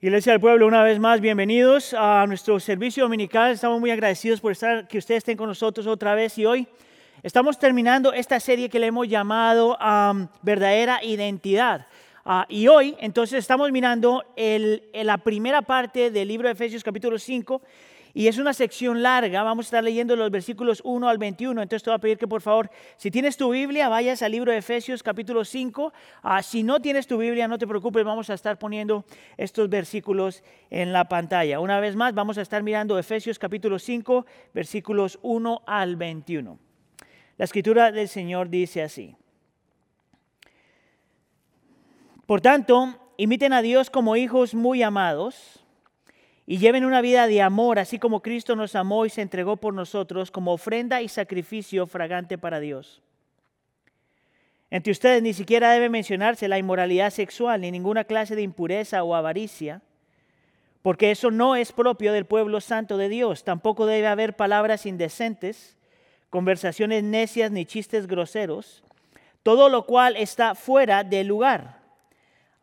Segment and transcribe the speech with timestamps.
[0.00, 3.50] Iglesia del Pueblo, una vez más, bienvenidos a nuestro servicio dominical.
[3.50, 6.68] Estamos muy agradecidos por estar, que ustedes estén con nosotros otra vez y hoy
[7.24, 9.76] estamos terminando esta serie que le hemos llamado
[10.40, 11.88] Verdadera Identidad.
[12.24, 17.18] Ah, y hoy, entonces, estamos mirando el, la primera parte del libro de Efesios capítulo
[17.18, 17.60] 5
[18.18, 21.62] y es una sección larga, vamos a estar leyendo los versículos 1 al 21.
[21.62, 24.50] Entonces te voy a pedir que por favor, si tienes tu Biblia, vayas al libro
[24.50, 25.92] de Efesios capítulo 5.
[26.24, 29.04] Ah, si no tienes tu Biblia, no te preocupes, vamos a estar poniendo
[29.36, 31.60] estos versículos en la pantalla.
[31.60, 36.58] Una vez más, vamos a estar mirando Efesios capítulo 5, versículos 1 al 21.
[37.36, 39.14] La escritura del Señor dice así.
[42.26, 45.57] Por tanto, imiten a Dios como hijos muy amados
[46.50, 49.74] y lleven una vida de amor, así como Cristo nos amó y se entregó por
[49.74, 53.02] nosotros como ofrenda y sacrificio fragante para Dios.
[54.70, 59.14] Entre ustedes ni siquiera debe mencionarse la inmoralidad sexual, ni ninguna clase de impureza o
[59.14, 59.82] avaricia,
[60.80, 63.44] porque eso no es propio del pueblo santo de Dios.
[63.44, 65.76] Tampoco debe haber palabras indecentes,
[66.30, 68.82] conversaciones necias ni chistes groseros,
[69.42, 71.82] todo lo cual está fuera del lugar.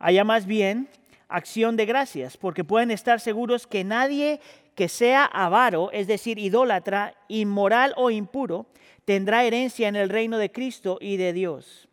[0.00, 0.88] Haya más bien
[1.28, 4.40] acción de gracias, porque pueden estar seguros que nadie
[4.74, 8.66] que sea avaro, es decir, idólatra, inmoral o impuro,
[9.04, 11.88] tendrá herencia en el reino de Cristo y de Dios.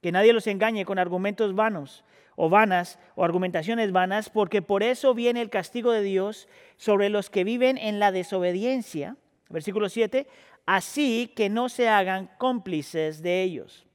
[0.00, 2.04] Que nadie los engañe con argumentos vanos
[2.36, 7.28] o vanas o argumentaciones vanas, porque por eso viene el castigo de Dios sobre los
[7.28, 9.16] que viven en la desobediencia.
[9.50, 10.28] Versículo 7,
[10.64, 13.86] así que no se hagan cómplices de ellos.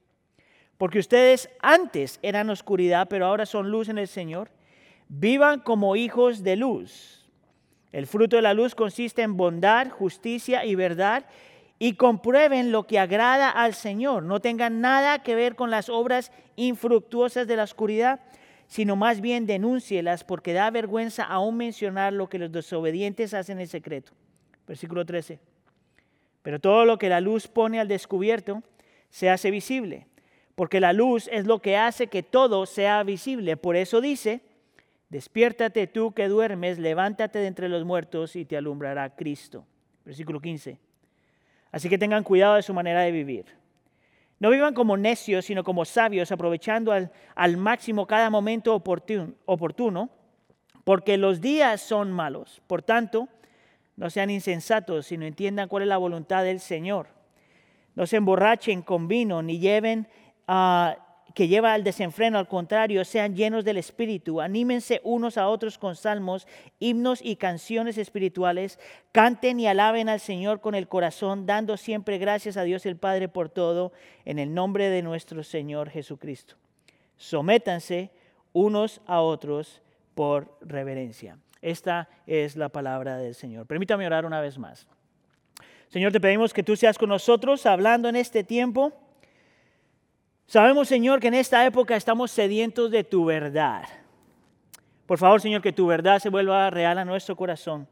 [0.76, 4.50] Porque ustedes antes eran oscuridad, pero ahora son luz en el Señor.
[5.08, 7.26] Vivan como hijos de luz.
[7.92, 11.24] El fruto de la luz consiste en bondad, justicia y verdad
[11.78, 14.22] y comprueben lo que agrada al Señor.
[14.22, 18.20] No tengan nada que ver con las obras infructuosas de la oscuridad,
[18.66, 23.68] sino más bien denúncielas porque da vergüenza aún mencionar lo que los desobedientes hacen en
[23.68, 24.12] secreto.
[24.66, 25.38] Versículo 13.
[26.42, 28.62] Pero todo lo que la luz pone al descubierto
[29.10, 30.06] se hace visible,
[30.54, 33.56] porque la luz es lo que hace que todo sea visible.
[33.56, 34.40] Por eso dice,
[35.08, 39.64] Despiértate tú que duermes, levántate de entre los muertos y te alumbrará Cristo.
[40.04, 40.78] Versículo 15.
[41.70, 43.46] Así que tengan cuidado de su manera de vivir.
[44.38, 50.10] No vivan como necios, sino como sabios, aprovechando al, máximo cada momento oportuno, oportuno,
[50.84, 52.60] porque los días son malos.
[52.66, 53.28] Por tanto,
[53.96, 57.08] no sean insensatos, sino entiendan cuál es la voluntad del Señor.
[57.94, 60.06] No se emborrachen con vino, ni lleven
[60.46, 61.05] a
[61.36, 65.94] que lleva al desenfreno, al contrario, sean llenos del Espíritu, anímense unos a otros con
[65.94, 66.48] salmos,
[66.78, 68.78] himnos y canciones espirituales,
[69.12, 73.28] canten y alaben al Señor con el corazón, dando siempre gracias a Dios el Padre
[73.28, 73.92] por todo,
[74.24, 76.54] en el nombre de nuestro Señor Jesucristo.
[77.18, 78.10] Sométanse
[78.54, 79.82] unos a otros
[80.14, 81.36] por reverencia.
[81.60, 83.66] Esta es la palabra del Señor.
[83.66, 84.86] Permítame orar una vez más.
[85.88, 88.94] Señor, te pedimos que tú seas con nosotros hablando en este tiempo.
[90.46, 93.82] Sabemos, Señor, que en esta época estamos sedientos de tu verdad.
[95.04, 97.88] Por favor, Señor, que tu verdad se vuelva real a nuestro corazón.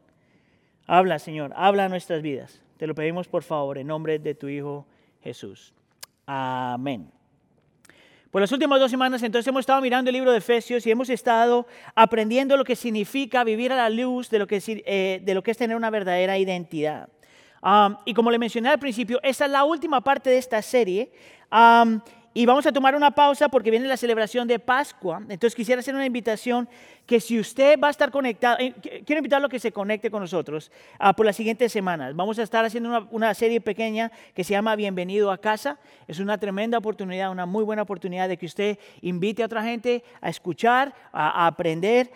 [0.87, 2.61] Habla, Señor, habla a nuestras vidas.
[2.77, 4.85] Te lo pedimos, por favor, en nombre de tu Hijo
[5.21, 5.73] Jesús.
[6.25, 7.11] Amén.
[8.31, 11.09] Por las últimas dos semanas entonces hemos estado mirando el libro de Efesios y hemos
[11.09, 15.41] estado aprendiendo lo que significa vivir a la luz de lo que, eh, de lo
[15.41, 17.09] que es tener una verdadera identidad.
[18.05, 21.11] y como le mencioné al principio, esta es la última parte de esta serie.
[22.37, 25.21] Y vamos a tomar una pausa porque viene la celebración de Pascua.
[25.29, 26.67] Entonces quisiera hacer una invitación
[27.05, 28.73] que si usted va a estar conectado, eh,
[29.05, 32.15] quiero invitarlo a que se conecte con nosotros ah, por las siguientes semanas.
[32.15, 35.77] Vamos a estar haciendo una, serie pequeña que se llama Bienvenido a casa.
[36.07, 40.03] Es una tremenda oportunidad, una muy buena oportunidad de que usted invite a otra gente
[40.21, 42.11] a escuchar, a, aprender,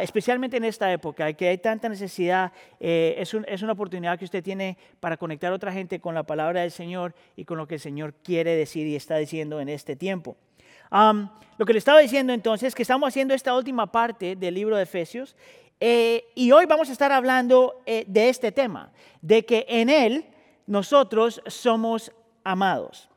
[0.00, 2.52] especialmente en esta época, que hay tanta necesidad.
[2.80, 6.22] Eh, es, es una oportunidad que usted tiene para conectar a otra gente con la
[6.22, 9.68] palabra del Señor y con lo que el Señor quiere decir y está diciendo en
[9.68, 10.36] este tiempo
[10.92, 14.76] lo que le estaba diciendo entonces es que estamos haciendo esta última parte del libro
[14.76, 15.34] de Efesios
[15.80, 20.26] eh, y hoy vamos a estar hablando eh, de este tema, de que en él
[20.66, 22.12] nosotros somos
[22.44, 23.08] amados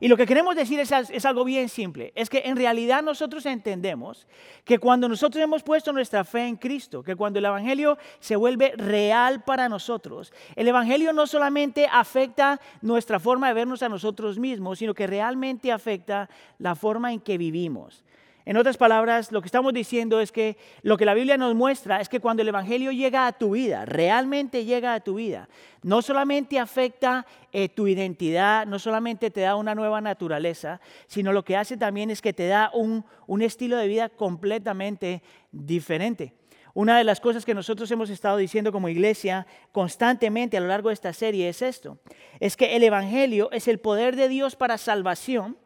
[0.00, 4.26] y lo que queremos decir es, algo bien simple, es que en realidad nosotros entendemos
[4.64, 8.72] que cuando nosotros hemos puesto nuestra fe en Cristo, que cuando el Evangelio se vuelve
[8.76, 14.78] real para nosotros, el Evangelio no solamente afecta nuestra forma de vernos a nosotros mismos,
[14.78, 16.28] sino que realmente afecta
[16.58, 18.04] la forma en que vivimos.
[18.46, 22.00] En otras palabras, lo que estamos diciendo es que lo que la Biblia nos muestra
[22.00, 25.48] es que cuando el Evangelio llega a tu vida, realmente llega a tu vida,
[25.82, 31.44] no solamente afecta eh, tu identidad, no solamente te da una nueva naturaleza, sino lo
[31.44, 36.32] que hace también es que te da un, un estilo de vida completamente diferente.
[36.72, 40.90] Una de las cosas que nosotros hemos estado diciendo como iglesia constantemente a lo largo
[40.90, 41.98] de esta serie es esto,
[42.38, 45.56] es que el Evangelio es el poder de Dios para salvación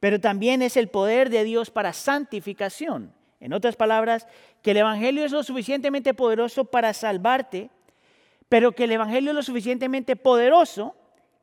[0.00, 3.12] pero también es el poder de Dios para santificación.
[3.40, 4.26] En otras palabras,
[4.62, 7.70] que el Evangelio es lo suficientemente poderoso para salvarte,
[8.48, 10.94] pero que el Evangelio es lo suficientemente poderoso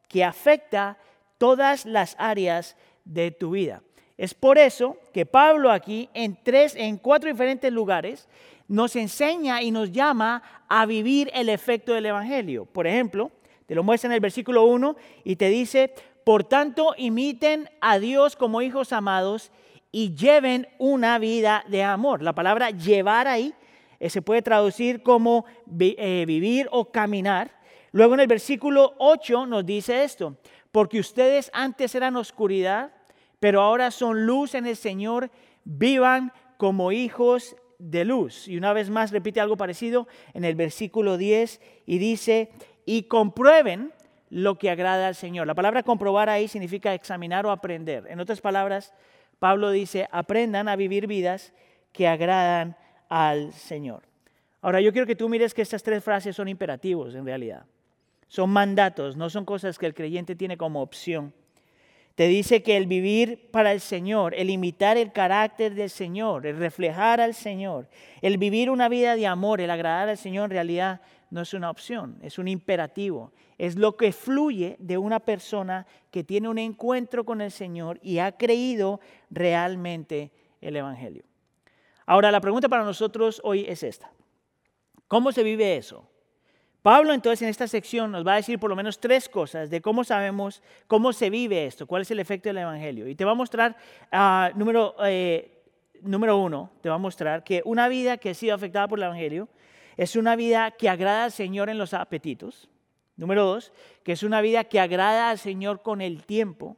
[0.07, 0.97] que afecta
[1.37, 3.81] todas las áreas de tu vida.
[4.17, 8.27] Es por eso que Pablo aquí en tres, en cuatro diferentes lugares,
[8.67, 12.65] nos enseña y nos llama a vivir el efecto del Evangelio.
[12.65, 13.31] Por ejemplo,
[13.65, 15.93] te lo muestra en el versículo 1 y te dice,
[16.23, 19.51] por tanto, imiten a Dios como hijos amados
[19.91, 22.21] y lleven una vida de amor.
[22.21, 23.53] La palabra llevar ahí
[23.99, 25.45] eh, se puede traducir como
[25.79, 27.51] eh, vivir o caminar.
[27.91, 30.37] Luego en el versículo 8 nos dice esto,
[30.71, 32.91] porque ustedes antes eran oscuridad,
[33.39, 35.29] pero ahora son luz en el Señor,
[35.63, 38.47] vivan como hijos de luz.
[38.47, 42.51] Y una vez más repite algo parecido en el versículo 10 y dice,
[42.85, 43.93] y comprueben
[44.33, 45.45] lo que agrada al Señor.
[45.45, 48.07] La palabra comprobar ahí significa examinar o aprender.
[48.09, 48.91] En otras palabras,
[49.37, 51.53] Pablo dice, aprendan a vivir vidas
[51.91, 52.75] que agradan
[53.09, 54.01] al Señor.
[54.61, 57.65] Ahora, yo quiero que tú mires que estas tres frases son imperativos en realidad.
[58.27, 61.31] Son mandatos, no son cosas que el creyente tiene como opción.
[62.15, 66.57] Te dice que el vivir para el Señor, el imitar el carácter del Señor, el
[66.57, 67.87] reflejar al Señor,
[68.23, 71.01] el vivir una vida de amor, el agradar al Señor en realidad
[71.33, 73.31] no es una opción, es un imperativo.
[73.57, 78.19] Es lo que fluye de una persona que tiene un encuentro con el Señor y
[78.19, 78.99] ha creído
[79.31, 80.31] realmente
[80.61, 81.23] el Evangelio.
[82.05, 84.11] Ahora, la pregunta para nosotros hoy es esta.
[85.07, 86.07] ¿Cómo se vive eso?
[86.83, 89.81] Pablo entonces en esta sección nos va a decir por lo menos tres cosas de
[89.81, 93.07] cómo sabemos cómo se vive esto, cuál es el efecto del Evangelio.
[93.07, 93.75] Y te va a mostrar,
[94.11, 95.63] ah, número, eh,
[96.03, 99.05] número uno, te va a mostrar que una vida que ha sido afectada por el
[99.05, 99.49] Evangelio
[99.97, 102.69] es una vida que agrada al Señor en los apetitos.
[103.15, 103.71] Número dos,
[104.03, 106.77] que es una vida que agrada al Señor con el tiempo.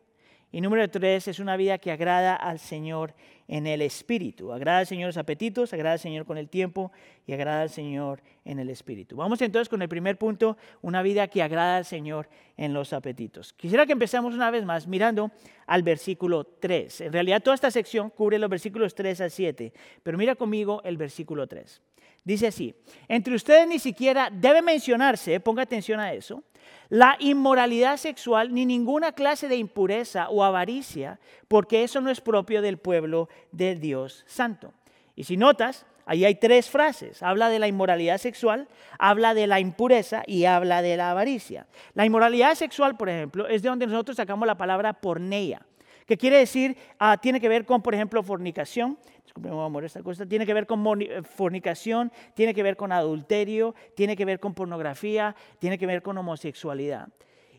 [0.52, 3.14] Y número tres, es una vida que agrada al Señor
[3.48, 4.52] en el espíritu.
[4.52, 6.92] Agrada al Señor los apetitos, agrada al Señor con el tiempo
[7.28, 9.16] y agrada al Señor en el espíritu.
[9.16, 13.54] Vamos entonces con el primer punto, una vida que agrada al Señor en los apetitos.
[13.54, 15.32] Quisiera que empecemos una vez más mirando
[15.68, 17.02] al versículo 3.
[17.02, 19.74] En realidad toda esta sección cubre los versículos 3 al 7,
[20.04, 21.82] pero mira conmigo el versículo 3.
[22.25, 22.74] Dice así,
[23.07, 26.44] entre ustedes ni siquiera debe mencionarse, ponga atención a eso,
[26.89, 32.63] la inmoralidad sexual ni ninguna clase de impureza o avaricia, porque eso no es propio
[32.63, 34.74] del pueblo de Dios Santo.
[35.16, 37.22] Y si notas, ahí hay tres frases.
[37.22, 38.68] Habla de la inmoralidad sexual,
[38.98, 41.68] habla de la impureza y habla de la avaricia.
[41.94, 45.62] La inmoralidad sexual, por ejemplo, es de donde nosotros sacamos la palabra porneia,
[46.06, 48.98] que quiere decir, ah, tiene que ver con, por ejemplo, fornicación,
[49.44, 54.16] amor, esta cosa tiene que ver con eh, fornicación, tiene que ver con adulterio, tiene
[54.16, 57.10] que ver con pornografía, tiene que ver con homosexualidad.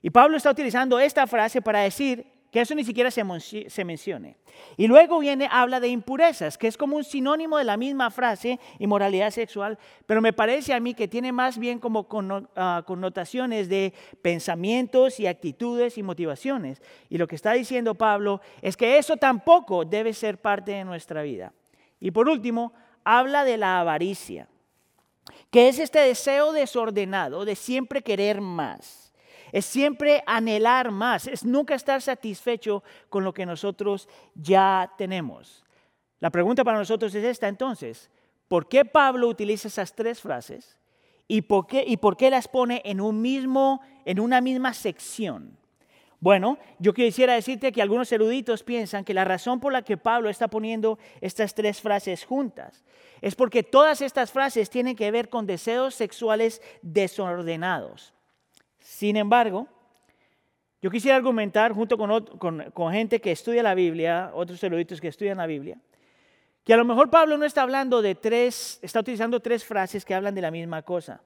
[0.03, 3.25] Y Pablo está utilizando esta frase para decir que eso ni siquiera se,
[3.85, 4.37] mencione.
[4.77, 8.59] Y luego viene, habla de impurezas, que es como un sinónimo de la misma frase,
[8.79, 12.07] inmoralidad sexual, pero me parece a mí que tiene más bien como
[12.57, 16.81] ah, connotaciones de pensamientos y actitudes y motivaciones.
[17.09, 21.23] Y lo que está diciendo Pablo es que eso tampoco debe ser parte de nuestra
[21.23, 21.53] vida.
[22.01, 22.73] Y por último,
[23.05, 24.49] habla de la avaricia,
[25.51, 29.06] que es este deseo desordenado de siempre querer más.
[29.57, 35.65] Es siempre anhelar más, es nunca estar satisfecho con lo que nosotros ya tenemos.
[36.21, 38.11] La pregunta para nosotros es esta entonces,
[38.49, 40.79] ¿por qué Pablo utiliza esas tres frases
[41.27, 45.57] y por qué, y por qué las pone en, un mismo, en una misma sección?
[46.21, 50.29] Bueno, yo quisiera decirte que algunos eruditos piensan que la razón por la que Pablo
[50.29, 52.85] está poniendo estas tres frases juntas
[53.23, 58.13] es porque todas estas frases tienen que ver con deseos sexuales desordenados.
[58.87, 59.67] Sin embargo,
[60.81, 65.47] yo quisiera argumentar junto con, gente que estudia la Biblia, otros eruditos que estudian la
[65.47, 65.77] Biblia,
[66.63, 70.15] que a lo mejor Pablo no está hablando de tres, está utilizando tres frases que
[70.15, 71.21] hablan de la misma cosa.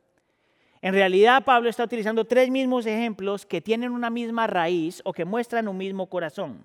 [0.81, 5.27] En realidad Pablo está utilizando tres mismos ejemplos que tienen una misma raíz o que
[5.27, 6.65] muestran un mismo corazón.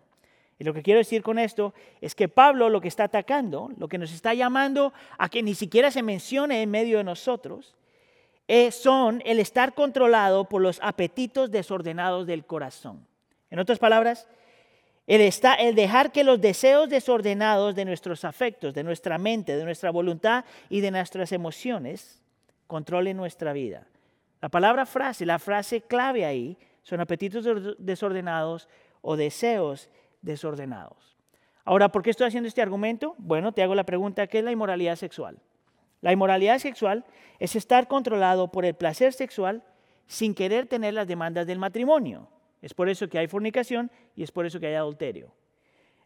[0.58, 3.90] Y lo que quiero decir con esto es que Pablo lo que está atacando, lo
[3.90, 7.76] que nos está llamando a que ni siquiera se mencione en medio de nosotros,
[8.72, 13.08] son el estar controlado por los apetitos desordenados del corazón.
[13.50, 14.28] En otras palabras,
[15.08, 19.64] El, está, el dejar que los deseos desordenados de nuestros afectos, de nuestra mente, de
[19.64, 22.24] nuestra voluntad y de nuestras emociones
[22.66, 23.86] controlen nuestra vida.
[24.42, 27.46] La palabra frase, la frase clave ahí, son apetitos
[27.78, 28.68] desordenados
[29.02, 29.90] o deseos
[30.24, 31.16] desordenados.
[31.64, 33.14] Ahora, ¿por qué estoy haciendo este argumento?
[33.18, 35.38] Bueno, te hago la pregunta, ¿qué es la inmoralidad sexual?
[36.06, 37.04] La inmoralidad sexual
[37.40, 39.64] es estar controlado por el placer sexual
[40.06, 42.30] sin querer tener las demandas del matrimonio.
[42.62, 45.34] Es por eso que hay fornicación y es por eso que hay adulterio.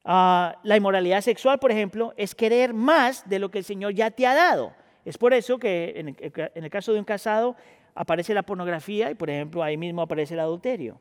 [0.06, 4.10] Ah, la inmoralidad sexual, por ejemplo, es querer más de lo que el Señor ya
[4.10, 4.72] te ha dado.
[5.04, 7.58] Es por eso que en el, caso de un casado
[7.94, 10.98] aparece la pornografía y, por ejemplo, ahí mismo aparece el adulterio.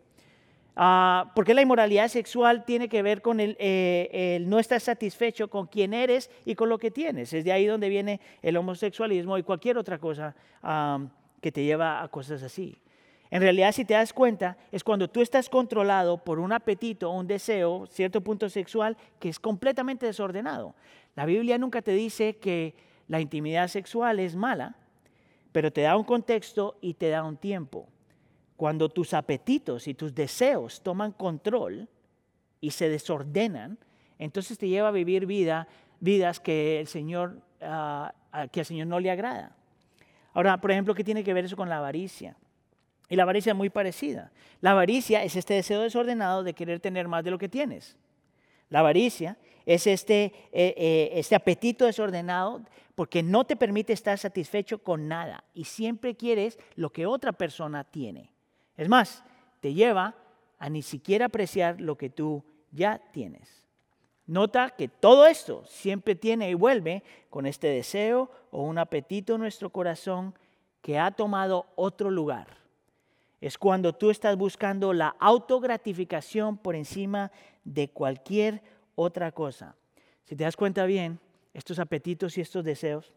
[0.81, 3.57] Ah, porque la inmoralidad sexual tiene que ver con eh,
[4.13, 7.33] el, no estar satisfecho con quién eres y con lo que tienes.
[7.33, 10.37] Es de ahí donde viene el homosexualismo y cualquier otra cosa
[11.41, 12.81] que te lleva a cosas así.
[13.33, 17.27] En realidad, si te das cuenta, es cuando tú estás controlado por un apetito, un
[17.27, 20.77] deseo, cierto punto sexual que es completamente desordenado.
[21.17, 22.77] La Biblia nunca te dice que
[23.09, 24.77] la intimidad sexual es mala,
[25.51, 27.89] pero te da un contexto y te da un tiempo.
[28.59, 31.89] Cuando tus apetitos y tus deseos toman control
[32.61, 33.79] y se desordenan,
[34.19, 35.69] entonces te lleva a vivir vida,
[36.01, 38.13] vidas que el Señor, ah,
[38.51, 39.55] que al Señor no le agrada.
[40.33, 42.37] Ahora, por ejemplo, ¿qué tiene que ver eso con la avaricia?
[43.09, 44.33] Y la avaricia es muy parecida.
[44.61, 47.97] La avaricia es este deseo desordenado de querer tener más de lo que tienes.
[48.71, 52.65] La avaricia es este, eh, eh, este apetito desordenado
[52.97, 57.85] porque no te permite estar satisfecho con nada y siempre quieres lo que otra persona
[57.85, 58.33] tiene.
[58.79, 59.23] Es más,
[59.61, 60.15] te lleva
[60.59, 63.67] a ni siquiera apreciar lo que tú ya tienes.
[64.27, 69.43] Nota que todo esto siempre tiene y vuelve con este deseo o un apetito en
[69.43, 70.35] nuestro corazón
[70.81, 72.59] que ha tomado otro lugar
[73.41, 77.31] es cuando tú estás buscando la autogratificación por encima
[77.65, 78.63] de cualquier
[78.95, 79.77] otra cosa.
[80.25, 81.21] Si te das cuenta bien,
[81.55, 83.13] estos apetitos y estos deseos,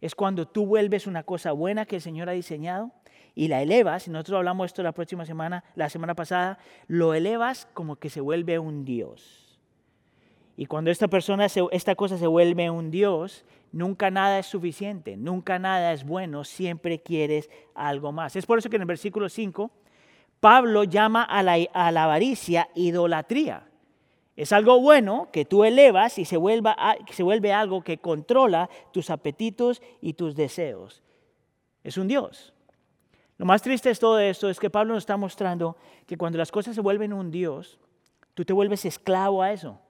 [0.00, 2.92] es cuando tú vuelves una cosa buena que el Señor ha diseñado
[3.38, 7.68] y la elevas, y nosotros hablamos esto la próxima semana, la semana pasada, lo elevas
[7.72, 9.60] como que se vuelve un Dios.
[10.56, 15.60] Y cuando esta persona, esta cosa se vuelve un Dios, nunca nada es suficiente, nunca
[15.60, 18.34] nada es bueno, siempre quieres algo más.
[18.34, 19.70] Es por eso que en el versículo 5,
[20.40, 23.68] Pablo llama a la, a la avaricia idolatría.
[24.34, 26.76] Es algo bueno que tú elevas y se, vuelva
[27.08, 31.04] se vuelve algo que controla tus apetitos y tus deseos.
[31.84, 32.52] Es un Dios.
[33.38, 35.76] Lo más triste de todo esto es que Pablo nos está mostrando
[36.06, 37.78] que cuando las cosas se vuelven un Dios,
[38.34, 39.80] tú te vuelves esclavo a eso.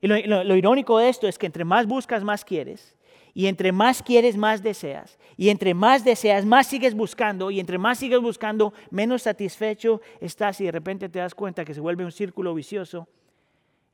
[0.00, 2.96] Y lo, irónico de esto es que entre más buscas, más quieres.
[3.34, 5.16] Y entre más quieres, más deseas.
[5.36, 7.52] Y entre más deseas, más sigues buscando.
[7.52, 10.60] Y entre más sigues buscando, menos satisfecho estás.
[10.60, 13.06] Y de repente te das cuenta que se vuelve un círculo vicioso.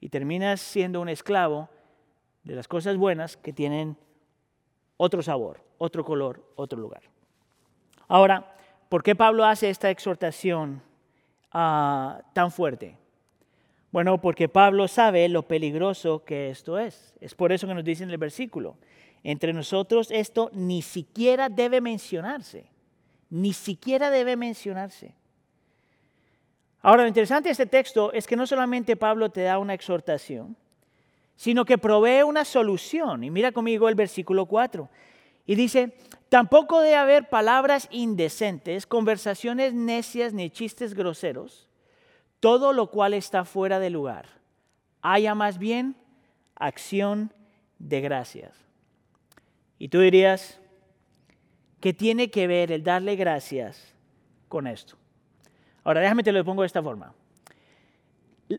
[0.01, 1.69] Y terminas siendo un esclavo
[2.43, 3.99] de las cosas buenas que tienen
[4.97, 7.03] otro sabor, otro color, otro lugar.
[8.09, 8.57] Ahora,
[8.89, 10.83] ¿por qué Pablo hace esta exhortación
[11.53, 12.97] ah, tan fuerte?
[13.91, 17.15] Bueno, porque Pablo sabe lo peligroso que esto es.
[17.21, 18.77] Es por eso que nos dice en el versículo,
[19.23, 22.71] entre nosotros esto ni siquiera debe mencionarse,
[23.31, 25.15] ni siquiera debe mencionarse.
[26.81, 30.57] Ahora, lo interesante de este texto es que no solamente Pablo te da una exhortación,
[31.37, 33.25] sino que provee una solución.
[33.25, 34.89] Y mira conmigo el versículo 4.
[35.49, 35.97] Y dice,
[36.29, 41.69] tampoco debe haber palabras indecentes, conversaciones necias ni chistes groseros
[42.41, 44.27] todo lo cual está fuera de lugar.
[45.03, 45.97] Haya más bien
[46.57, 47.33] acción
[47.79, 48.53] de gracias.
[49.79, 50.61] Y tú dirías,
[51.81, 53.95] ¿qué tiene que ver el darle gracias
[54.49, 54.97] con esto?
[55.85, 57.15] Ahora déjame te lo pongo de esta forma.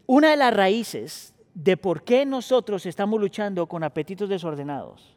[0.05, 5.15] Una de las raíces de por qué nosotros estamos luchando con apetitos desordenados,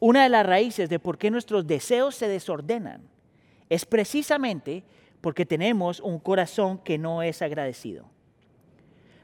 [0.00, 3.02] una de las raíces de por qué nuestros deseos se desordenan,
[3.68, 4.82] es precisamente
[5.20, 8.06] porque tenemos un corazón que no es agradecido.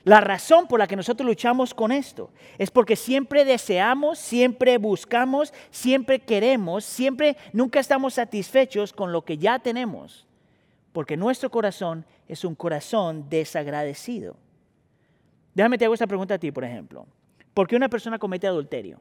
[0.05, 5.53] La razón por la que nosotros luchamos con esto es porque siempre deseamos, siempre buscamos,
[5.71, 10.29] siempre queremos, siempre nunca estamos satisfechos con lo que ya tenemos,
[10.93, 14.37] porque nuestro corazón es un corazón desagradecido.
[15.55, 17.07] Déjame te hago esta pregunta a ti, por ejemplo.
[17.53, 19.01] ¿Por qué una persona comete adulterio?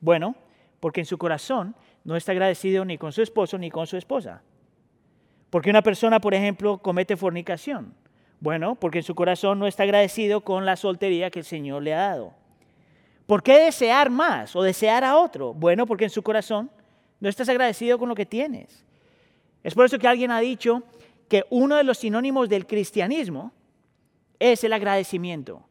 [0.00, 0.34] Bueno,
[0.80, 4.42] porque en su corazón no está agradecido ni con su esposo ni con su esposa.
[5.50, 7.94] Porque una persona, por ejemplo, comete fornicación?
[8.40, 11.94] Bueno, porque en su corazón no está agradecido con la soltería que el Señor le
[11.94, 12.34] ha dado.
[13.26, 15.54] ¿Por qué desear más o desear a otro?
[15.54, 16.70] Bueno, porque en su corazón
[17.18, 18.84] no estás agradecido con lo que tienes.
[19.64, 20.82] Es por eso que alguien ha dicho
[21.28, 23.52] que uno de los sinónimos del cristianismo
[24.38, 25.66] es el agradecimiento.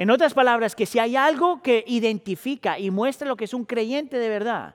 [0.00, 3.66] En otras palabras, que si hay algo que identifica y muestra lo que es un
[3.66, 4.74] creyente de verdad,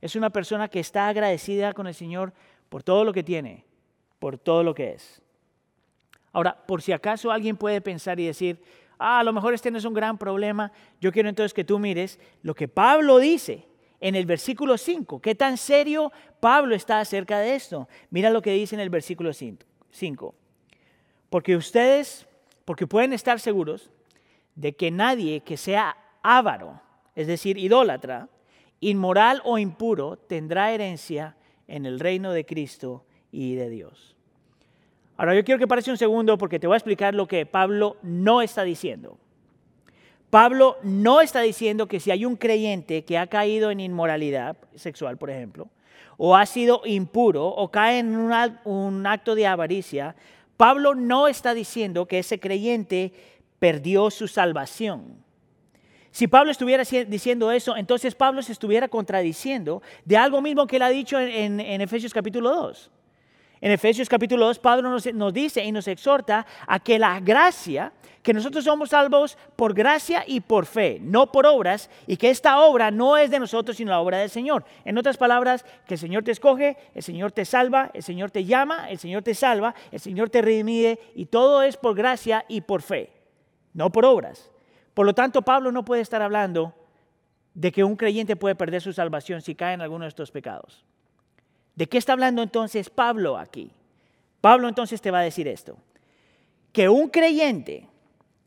[0.00, 2.32] es una persona que está agradecida con el Señor
[2.70, 3.64] por todo lo que tiene,
[4.18, 5.22] por todo lo que es.
[6.32, 8.60] Ahora, por si acaso alguien puede pensar y decir,
[8.98, 11.78] ah, a lo mejor este no es un gran problema, yo quiero entonces que tú
[11.78, 13.68] mires lo que Pablo dice
[14.00, 15.20] en el versículo 5.
[15.22, 17.88] ¿Qué tan serio Pablo está acerca de esto?
[18.10, 20.34] Mira lo que dice en el versículo 5.
[21.30, 22.26] Porque ustedes,
[22.64, 23.92] porque pueden estar seguros
[24.54, 26.80] de que nadie que sea avaro,
[27.14, 28.28] es decir, idólatra,
[28.80, 34.16] inmoral o impuro, tendrá herencia en el reino de Cristo y de Dios.
[35.16, 37.96] Ahora yo quiero que pare un segundo porque te voy a explicar lo que Pablo
[38.02, 39.16] no está diciendo.
[40.30, 45.16] Pablo no está diciendo que si hay un creyente que ha caído en inmoralidad sexual,
[45.16, 45.68] por ejemplo,
[46.16, 50.16] o ha sido impuro o cae en un acto de avaricia,
[50.56, 53.12] Pablo no está diciendo que ese creyente
[53.64, 55.24] perdió su salvación.
[56.10, 60.82] Si Pablo estuviera diciendo eso, entonces Pablo se estuviera contradiciendo de algo mismo que él
[60.82, 62.90] ha dicho en, Efesios capítulo 2.
[63.62, 68.34] En Efesios capítulo 2, Pablo nos, dice y nos exhorta a que la gracia, que
[68.34, 72.90] nosotros somos salvos por gracia y por fe, no por obras, y que esta obra
[72.90, 74.66] no es de nosotros, sino la obra del Señor.
[74.84, 78.44] En otras palabras, que el Señor te escoge, el Señor te salva, el Señor te
[78.44, 82.60] llama, el Señor te salva, el Señor te redime, y todo es por gracia y
[82.60, 83.23] por fe,
[83.74, 84.50] no por obras.
[84.94, 86.72] Por lo tanto, Pablo no puede estar hablando
[87.52, 90.84] de que un creyente puede perder su salvación si cae en alguno de estos pecados.
[91.74, 93.70] ¿De qué está hablando entonces Pablo aquí?
[94.40, 95.76] Pablo entonces te va a decir esto,
[96.72, 97.88] que un creyente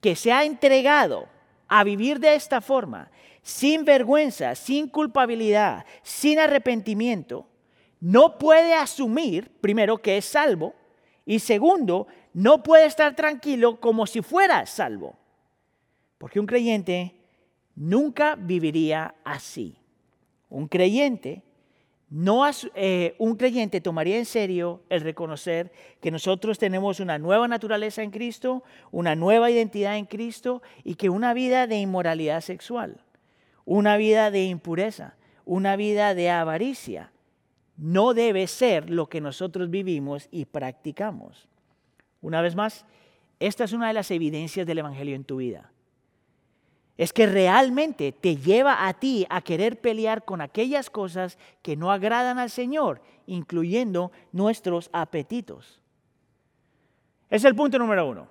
[0.01, 1.27] que se ha entregado
[1.67, 3.09] a vivir de esta forma,
[3.41, 7.47] sin vergüenza, sin culpabilidad, sin arrepentimiento,
[7.99, 10.75] no puede asumir, primero, que es salvo,
[11.25, 12.07] y segundo,
[12.37, 15.15] no puede estar tranquilo como si fuera salvo.
[16.19, 17.15] Porque un creyente
[17.75, 19.75] nunca viviría así.
[20.47, 21.41] Un creyente
[22.11, 22.43] no
[22.75, 28.11] eh, un creyente tomaría en serio el reconocer que nosotros tenemos una nueva naturaleza en
[28.11, 33.01] Cristo, una nueva identidad en Cristo y que una vida de inmoralidad sexual,
[33.65, 37.11] una vida de impureza, una vida de avaricia,
[37.77, 41.49] no debe ser lo que nosotros vivimos y practicamos.
[42.21, 42.85] Una vez más,
[43.39, 45.71] esta es una de las evidencias del Evangelio en tu vida
[46.97, 51.91] es que realmente te lleva a ti a querer pelear con aquellas cosas que no
[51.91, 55.81] agradan al Señor, incluyendo nuestros apetitos.
[57.29, 58.27] Es el punto número uno.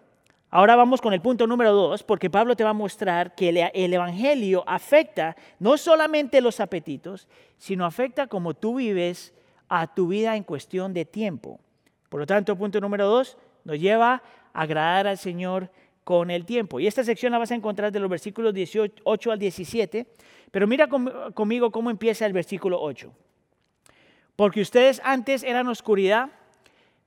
[0.51, 3.93] Ahora vamos con el punto número dos, porque Pablo te va a mostrar que el,
[3.93, 9.35] Evangelio afecta no solamente los apetitos, sino afecta como tú vives
[9.69, 11.61] a tu vida en cuestión de tiempo.
[12.09, 14.23] Por lo tanto, punto número dos nos lleva
[14.55, 15.71] a agradar al Señor
[16.05, 16.79] con el tiempo.
[16.79, 20.07] Y esta sección la vas a encontrar de los versículos 18 al 17,
[20.53, 23.13] pero mira conmigo cómo empieza el versículo 8.
[24.37, 26.31] Porque ustedes antes eran oscuridad,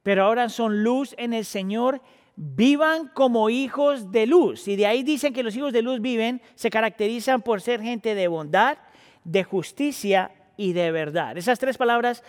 [0.04, 2.02] pero ahora son luz en el Señor,
[2.36, 4.68] vivan como hijos de luz.
[4.68, 8.16] Y de ahí dicen que los hijos de luz viven, se caracterizan por ser gente
[8.16, 8.78] de bondad,
[9.24, 11.38] de justicia y de verdad.
[11.38, 12.22] Esas tres palabras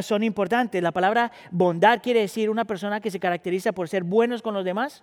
[0.00, 0.80] son importantes.
[0.80, 4.64] La palabra bondad quiere decir una persona que se caracteriza por ser buenos con los
[4.64, 5.02] demás.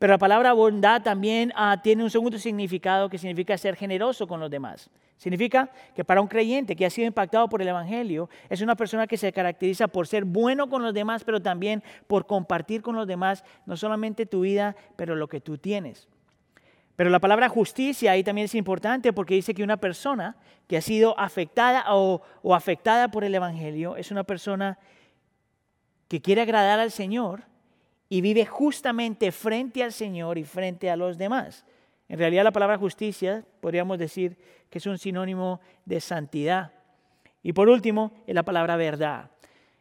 [0.00, 4.40] Pero la palabra bondad también ah, tiene un segundo significado que significa ser generoso con
[4.40, 4.90] los demás.
[5.18, 9.06] Significa que para un creyente que ha sido impactado por el Evangelio, es una persona
[9.06, 13.06] que se caracteriza por ser bueno con los demás, pero también por compartir con los
[13.06, 16.08] demás no solamente tu vida, pero lo que tú tienes.
[17.00, 20.36] Pero la palabra justicia ahí también es importante porque dice que una persona
[20.66, 22.20] que ha sido afectada o,
[22.54, 24.78] afectada por el Evangelio es una persona
[26.08, 27.44] que quiere agradar al Señor
[28.10, 31.64] y vive justamente frente al Señor y frente a los demás.
[32.06, 34.36] En realidad la palabra justicia podríamos decir
[34.68, 36.70] que es un sinónimo de santidad.
[37.42, 39.30] Y por último, es la palabra verdad.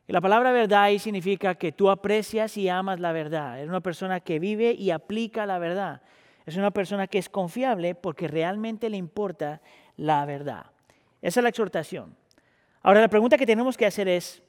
[0.08, 3.60] la palabra verdad ahí significa que tú aprecias y amas la verdad.
[3.60, 6.02] Es una persona que vive y aplica la verdad.
[6.50, 9.62] Es una persona que es confiable porque realmente le importa
[9.98, 10.66] la verdad.
[11.22, 12.16] Esa es la exhortación.
[12.82, 14.42] Ahora la pregunta que tenemos que hacer es,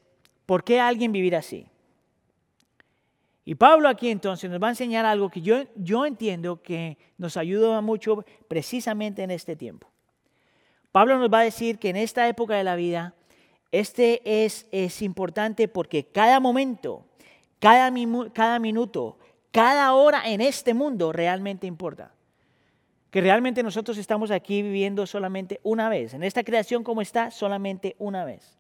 [0.46, 1.66] ¿por qué alguien vivir así?
[3.44, 7.36] Y Pablo aquí entonces nos va a enseñar algo que yo, yo entiendo que nos
[7.36, 9.86] ayuda mucho precisamente en este tiempo.
[10.92, 13.14] Pablo nos va a decir que en esta época de la vida,
[13.72, 17.04] este es, es importante porque cada momento,
[17.58, 17.92] cada,
[18.32, 19.18] cada minuto,
[19.52, 22.12] cada hora en este mundo realmente importa.
[23.10, 27.96] Que realmente nosotros estamos aquí viviendo solamente una vez, en esta creación como está, solamente
[27.98, 28.56] una vez.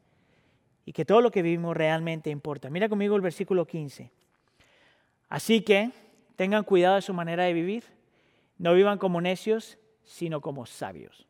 [0.84, 2.68] Y que todo lo que vivimos realmente importa.
[2.68, 4.10] Mira conmigo el versículo 15.
[5.28, 5.92] Así que
[6.34, 7.84] tengan cuidado de su manera de vivir.
[8.58, 11.28] No vivan como necios, sino como sabios.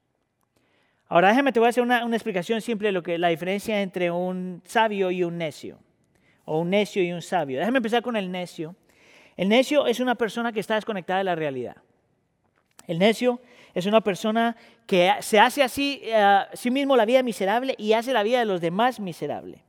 [1.09, 4.13] Ahora déjame, te voy a hacer una, explicación simple de lo que, la diferencia entre
[4.13, 5.79] un sabio y un necio,
[6.45, 7.59] o un necio y un sabio.
[7.59, 8.77] Déjame empezar con el necio.
[9.41, 11.77] El necio es una persona que está desconectada de la realidad.
[12.87, 13.41] El necio
[13.73, 14.55] es una persona
[14.87, 18.41] que se hace así, eh, a sí mismo la vida miserable y hace la vida
[18.41, 19.65] de los demás miserable.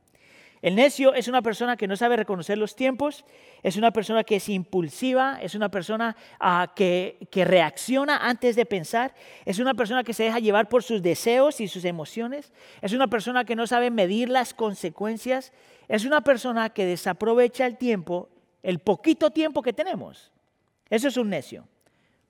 [0.60, 3.24] El necio es una persona que no sabe reconocer los tiempos,
[3.62, 8.66] es una persona que es impulsiva, es una persona ah, que, que reacciona antes de
[8.66, 9.14] pensar,
[9.46, 13.06] es una persona que se deja llevar por sus deseos y sus emociones, es una
[13.06, 15.50] persona que no sabe medir las consecuencias,
[15.88, 18.28] es una persona que desaprovecha el tiempo,
[18.62, 20.30] el poquito tiempo que tenemos.
[20.88, 21.66] Eso es un necio.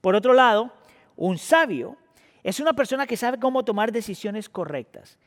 [0.00, 0.72] Por otro lado,
[1.16, 1.96] un sabio
[2.42, 5.18] es una persona que sabe cómo tomar decisiones correctas.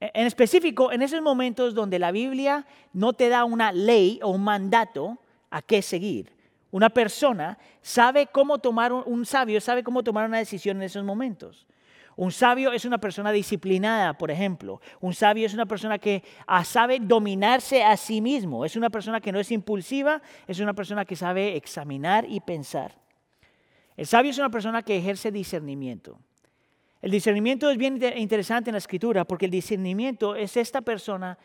[0.00, 4.42] En específico, en esos momentos donde la Biblia no te da una ley o un
[4.42, 5.18] mandato
[5.50, 6.32] a qué seguir.
[6.70, 11.66] Una persona sabe cómo tomar, un sabio sabe cómo tomar una decisión en esos momentos.
[12.20, 14.82] Un sabio es una persona disciplinada, por ejemplo.
[15.00, 18.66] Un sabio es una persona que ah, sabe dominarse a sí mismo.
[18.66, 22.94] Es una persona que no es impulsiva, es una persona que sabe examinar y pensar.
[23.96, 26.18] El sabio es una persona que ejerce discernimiento.
[27.00, 31.38] El discernimiento es bien interesante en la escritura porque el discernimiento es esta persona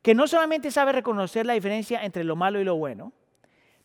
[0.00, 3.12] que no solamente sabe reconocer la diferencia entre lo malo y lo bueno,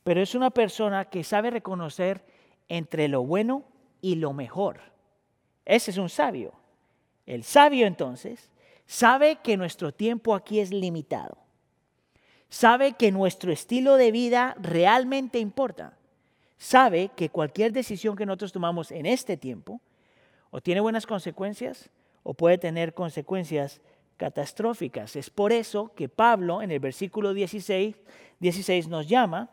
[0.03, 2.23] pero es una persona que sabe reconocer
[2.69, 3.63] entre lo bueno
[3.99, 4.94] y lo mejor.
[5.65, 6.54] Ese es un sabio.
[7.25, 8.49] El sabio entonces
[8.86, 11.38] sabe que nuestro tiempo aquí es limitado.
[12.49, 15.97] Sabe que nuestro estilo de vida realmente importa.
[16.58, 19.82] Sabe que cualquier decisión que nosotros tomamos en este tiempo
[20.51, 21.89] o tiene buenas consecuencias
[22.23, 23.82] o puede tener consecuencias
[24.17, 25.15] catastróficas.
[25.15, 27.95] Es por eso que Pablo en el versículo 16,
[28.39, 29.49] 16 nos llama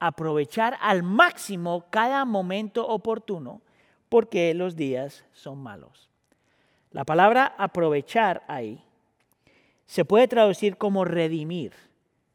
[0.00, 3.60] a aprovechar al máximo cada momento oportuno
[4.10, 6.10] porque los días son malos.
[6.90, 8.84] La palabra aprovechar ahí
[9.86, 11.72] se puede traducir como redimir.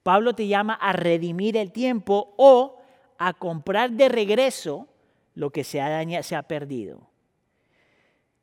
[0.01, 2.81] Pablo te llama a redimir el tiempo o
[3.17, 4.87] a comprar de regreso
[5.35, 7.07] lo que se ha, se ha perdido.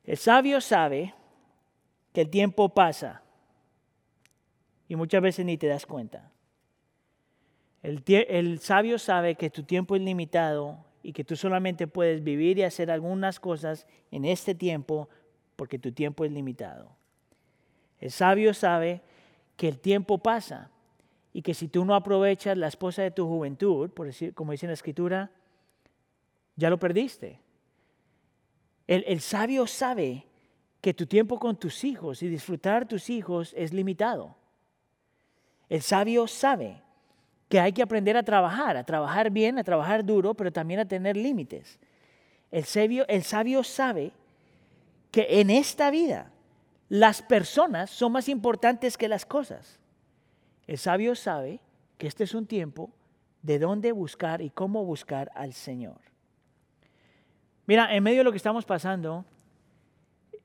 [0.03, 1.13] El sabio sabe
[2.11, 3.23] que el tiempo pasa
[4.87, 6.31] y muchas veces ni te das cuenta.
[7.81, 12.57] El, el, sabio sabe que tu tiempo es limitado y que tú solamente puedes vivir
[12.57, 15.09] y hacer algunas cosas en este tiempo
[15.55, 16.95] porque tu tiempo es limitado.
[17.99, 19.01] El sabio sabe
[19.57, 20.71] que el tiempo pasa
[21.33, 23.91] y que si tú no aprovechas la esposa de tu juventud,
[24.33, 25.31] como dice en la escritura,
[26.55, 27.39] ya lo perdiste.
[28.87, 30.25] El, sabio sabe
[30.81, 34.35] que tu tiempo con tus hijos y disfrutar tus hijos es limitado.
[35.69, 36.81] El sabio sabe
[37.53, 40.87] que hay que aprender a trabajar, a trabajar bien, a trabajar duro, pero también a
[40.87, 41.79] tener límites.
[42.49, 44.11] El sabio, sabe
[45.11, 46.31] que en esta vida
[46.89, 49.79] las personas son más importantes que las cosas.
[50.65, 51.59] El sabio sabe
[51.99, 52.89] que este es un tiempo
[53.43, 56.01] de dónde buscar y cómo buscar al Señor.
[57.67, 59.25] Mira, en medio de lo que estamos pasando,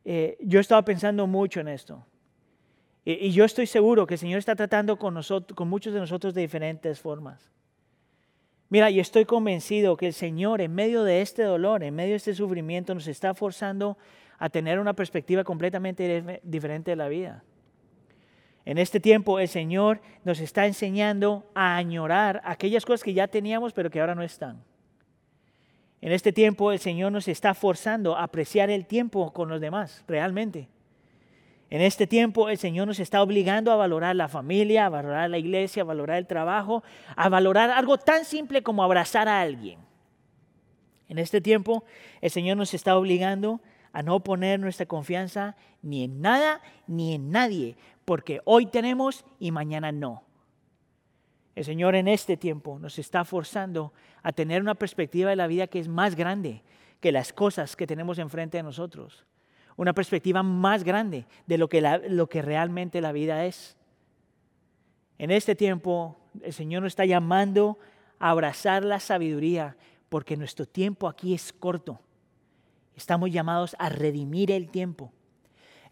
[0.05, 2.05] eh, yo estaba pensando mucho en esto.
[3.11, 6.35] Y, yo estoy seguro que el Señor está tratando con, nosotros, con muchos de nosotros
[6.35, 7.51] de diferentes formas.
[8.69, 12.17] Mira, y estoy convencido que el Señor en medio de este dolor, en medio de
[12.17, 13.97] este sufrimiento, nos está forzando
[14.37, 17.43] a tener una perspectiva completamente diferente de la vida.
[18.67, 23.73] En este tiempo el Señor nos está enseñando a añorar aquellas cosas que ya teníamos
[23.73, 24.63] pero que ahora no están.
[26.03, 30.05] En este tiempo el Señor nos está forzando a apreciar el tiempo con los demás,
[30.07, 30.69] realmente.
[31.71, 35.39] En este tiempo el Señor nos está obligando a valorar la familia, a valorar la
[35.39, 36.83] iglesia, a valorar el trabajo,
[37.15, 39.79] a valorar algo tan simple como abrazar a alguien.
[41.09, 41.85] En este tiempo
[42.21, 43.61] el Señor nos está obligando
[43.93, 49.51] a no poner nuestra confianza ni en nada ni en nadie, porque hoy tenemos y
[49.51, 50.23] mañana no.
[51.55, 55.67] El Señor en este tiempo nos está forzando a tener una perspectiva de la vida
[55.67, 56.63] que es más grande
[57.01, 59.27] que las cosas que tenemos enfrente de nosotros.
[59.79, 63.77] Una perspectiva más grande de lo que, lo que realmente la vida es.
[65.19, 67.79] En este tiempo el Señor nos está llamando
[68.19, 69.77] a abrazar la sabiduría
[70.09, 72.01] porque nuestro tiempo aquí es corto.
[72.97, 75.13] Estamos llamados a redimir el tiempo.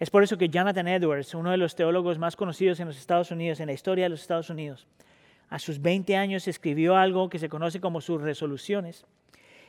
[0.01, 3.31] Es por eso que Jonathan Edwards, uno de los teólogos más conocidos en los Estados
[3.31, 4.89] Unidos, en la historia de los Estados Unidos,
[5.49, 9.07] a sus 20 años escribió algo que se conoce como sus resoluciones.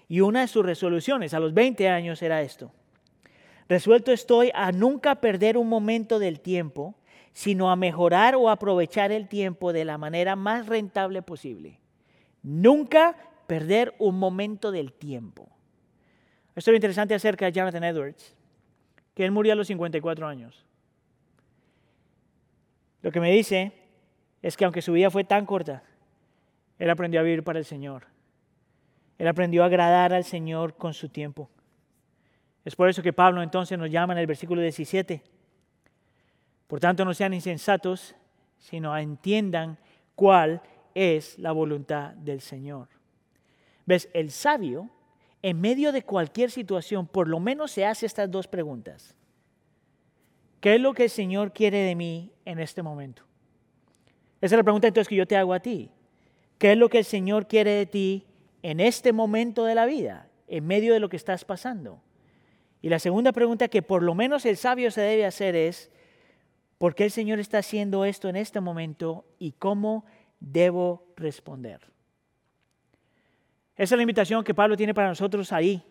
[0.10, 2.72] Y una de sus resoluciones a los 20 años era esto.
[3.70, 6.96] Resuelto estoy a nunca perder un momento del tiempo,
[7.34, 11.80] sino a mejorar o aprovechar el tiempo de la manera más rentable posible.
[12.44, 15.50] Nunca perder un momento del tiempo.
[16.56, 18.36] Esto es interesante acerca de Jonathan Edwards,
[19.14, 20.66] que él murió a los 54 años.
[23.02, 23.74] Lo que me dice
[24.42, 25.84] es que aunque su vida fue tan corta,
[26.80, 28.08] él aprendió a vivir para el Señor.
[29.18, 31.50] Él aprendió a agradar al Señor con su tiempo.
[32.68, 35.24] Es por eso que Pablo entonces nos llama en el versículo 17.
[36.68, 38.14] Por tanto, no sean insensatos,
[38.58, 39.78] sino entiendan
[40.16, 40.62] cuál
[40.94, 42.90] es la voluntad del Señor.
[43.86, 44.10] ¿Ves?
[44.14, 44.90] El sabio,
[45.42, 49.16] en medio de cualquier situación, por lo menos se hace estas dos preguntas.
[50.60, 53.24] ¿Qué es lo que el Señor quiere de mí en este momento?
[54.42, 55.90] Esa es la pregunta entonces que yo te hago a ti.
[56.58, 58.26] ¿Qué es lo que el Señor quiere de ti
[58.62, 62.02] en este momento de la vida, en medio de lo que estás pasando?
[62.82, 65.92] Y la segunda pregunta que por lo menos el sabio se debe hacer es,
[66.78, 70.06] ¿por qué el Señor está haciendo esto en este momento y cómo
[70.40, 71.82] debo responder?
[73.76, 75.84] Esa es la invitación que Pablo tiene para nosotros ahí,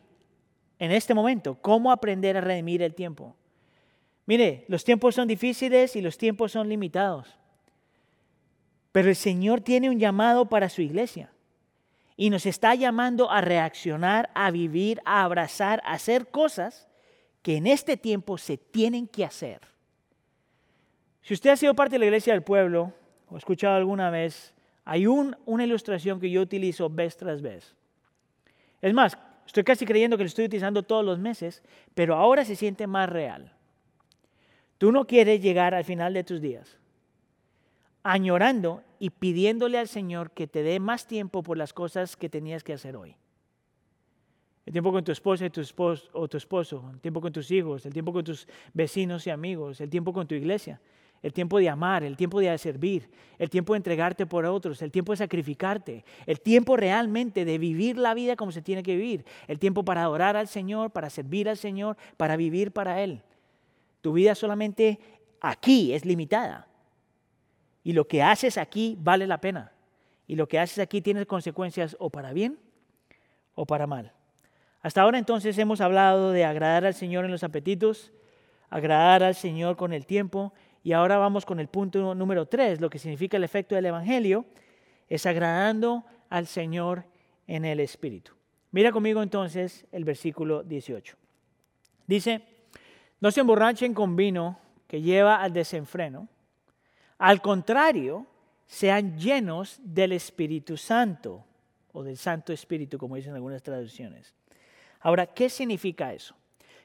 [0.78, 3.34] en este momento, cómo aprender a redimir el tiempo.
[4.26, 7.38] Mire, los tiempos son difíciles y los tiempos son limitados.
[8.92, 11.30] Pero el Señor tiene un llamado para su iglesia.
[12.16, 16.88] Y nos está llamando a reaccionar, a vivir, a abrazar, a hacer cosas
[17.42, 19.60] que en este tiempo se tienen que hacer.
[21.22, 22.92] Si usted ha sido parte de la iglesia del pueblo
[23.28, 27.74] o ha escuchado alguna vez, hay una ilustración que yo utilizo vez tras vez.
[28.80, 31.62] Es más, estoy casi creyendo que lo estoy utilizando todos los meses,
[31.94, 33.52] pero ahora se siente más real.
[34.78, 36.78] Tú no quieres llegar al final de tus días
[38.06, 42.62] añorando y pidiéndole al Señor que te dé más tiempo por las cosas que tenías
[42.62, 43.16] que hacer hoy.
[44.64, 47.84] El tiempo con tu esposa tu esposo, o tu esposo, el tiempo con tus hijos,
[47.84, 50.80] el tiempo con tus vecinos y amigos, el tiempo con tu iglesia,
[51.20, 54.92] el tiempo de amar, el tiempo de servir, el tiempo de entregarte por otros, el
[54.92, 59.24] tiempo de sacrificarte, el tiempo realmente de vivir la vida como se tiene que vivir,
[59.48, 63.22] el tiempo para adorar al Señor, para servir al Señor, para vivir para Él.
[64.00, 65.00] Tu vida solamente
[65.40, 66.68] aquí es limitada.
[67.86, 69.70] Y lo que haces aquí vale la pena.
[70.26, 72.58] Y lo que haces aquí tiene consecuencias o para bien
[73.54, 74.12] o para mal.
[74.82, 78.10] Hasta ahora entonces hemos hablado de agradar al Señor en los apetitos,
[78.70, 80.52] agradar al Señor con el tiempo.
[80.82, 84.46] Y ahora vamos con el punto número tres, lo que significa el efecto del Evangelio,
[85.08, 87.04] es agradando al Señor
[87.46, 88.32] en el Espíritu.
[88.72, 91.16] Mira conmigo entonces el versículo 18.
[92.08, 92.42] Dice,
[93.20, 96.26] no se emborrachen con vino que lleva al desenfreno.
[97.18, 98.26] Al contrario,
[98.66, 101.44] sean llenos del Espíritu Santo
[101.92, 104.34] o del Santo Espíritu, como dicen algunas traducciones.
[105.00, 106.34] Ahora, ¿qué significa eso?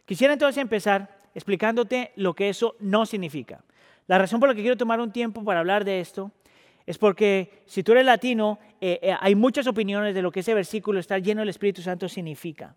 [0.05, 3.63] Quisiera entonces empezar explicándote lo que eso no significa.
[4.07, 6.31] La razón por la que quiero tomar un tiempo para hablar de esto
[6.85, 10.53] es porque si tú eres latino, eh, eh, hay muchas opiniones de lo que ese
[10.53, 12.75] versículo, estar lleno del Espíritu Santo, significa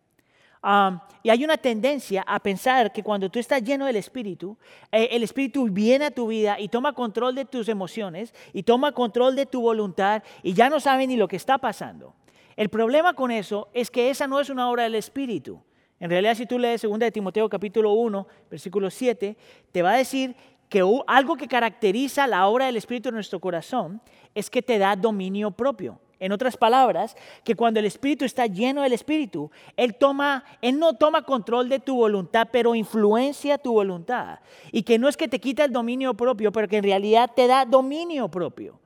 [1.23, 4.57] y hay una tendencia a pensar que cuando tú estás lleno del Espíritu,
[4.91, 8.93] eh, el Espíritu viene a tu vida y toma control de tus emociones y toma
[8.93, 12.15] control de tu voluntad y ya no sabe ni lo que está pasando.
[12.57, 15.61] El problema con eso es que esa no es una obra del Espíritu.
[16.01, 19.37] En realidad, si tú lees 2 de Timoteo capítulo 1, versículo 7,
[19.73, 20.35] te va a decir
[20.69, 24.01] que algo que caracteriza la obra del Espíritu en nuestro corazón
[24.35, 26.01] es que te da dominio propio.
[26.21, 30.95] En otras palabras, que cuando el Espíritu está lleno del Espíritu, Él, toma, Él no
[30.95, 34.39] toma control de tu voluntad, pero influencia tu voluntad.
[34.73, 37.47] Y que no es que te quita el dominio propio, pero que en realidad te
[37.47, 38.79] da dominio propio.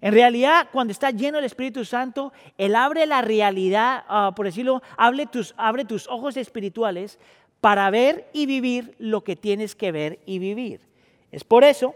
[0.00, 4.82] En realidad, cuando está lleno del Espíritu Santo, Él abre la realidad, ah, por decirlo,
[4.96, 7.18] abre tus, abre tus ojos espirituales
[7.60, 10.80] para ver y vivir lo que tienes que ver y vivir.
[11.32, 11.94] Es por eso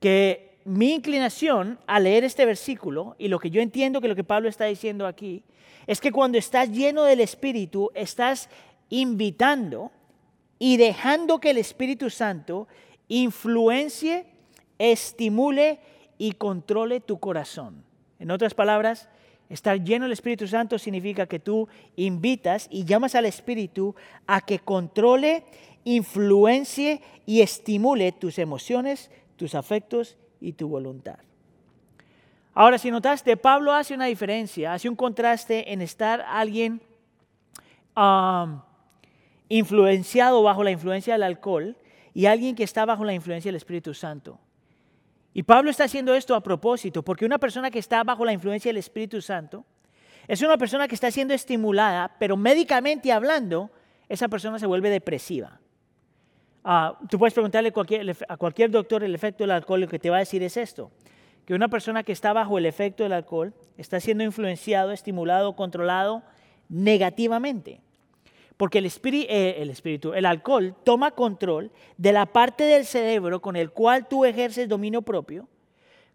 [0.00, 4.22] que mi inclinación a leer este versículo y lo que yo entiendo que lo que
[4.22, 5.42] Pablo está diciendo aquí
[5.86, 8.50] es que cuando estás lleno del Espíritu, estás
[8.90, 9.90] invitando
[10.58, 12.68] y dejando que el Espíritu Santo
[13.08, 14.26] influencie,
[14.78, 15.80] estimule
[16.18, 17.82] y controle tu corazón.
[18.18, 19.08] En otras palabras,
[19.48, 23.94] estar lleno del Espíritu Santo significa que tú invitas y llamas al Espíritu
[24.26, 25.44] a que controle,
[25.84, 31.18] influencie y estimule tus emociones, tus afectos y tu voluntad.
[32.54, 36.80] Ahora, si notaste, Pablo hace una diferencia, hace un contraste en estar alguien
[37.96, 38.60] um,
[39.48, 41.76] influenciado bajo la influencia del alcohol
[42.14, 44.40] y alguien que está bajo la influencia del Espíritu Santo.
[45.32, 48.70] Y Pablo está haciendo esto a propósito, porque una persona que está bajo la influencia
[48.70, 49.64] del Espíritu Santo
[50.26, 53.70] es una persona que está siendo estimulada, pero médicamente hablando,
[54.08, 55.60] esa persona se vuelve depresiva.
[56.64, 57.72] Ah, tú puedes preguntarle
[58.28, 60.90] a cualquier doctor el efecto del alcohol, lo que te va a decir es esto,
[61.44, 66.22] que una persona que está bajo el efecto del alcohol está siendo influenciado, estimulado, controlado
[66.68, 67.80] negativamente.
[68.56, 73.54] Porque el, eh, el espíritu, el alcohol toma control de la parte del cerebro con
[73.54, 75.48] el cual tú ejerces dominio propio,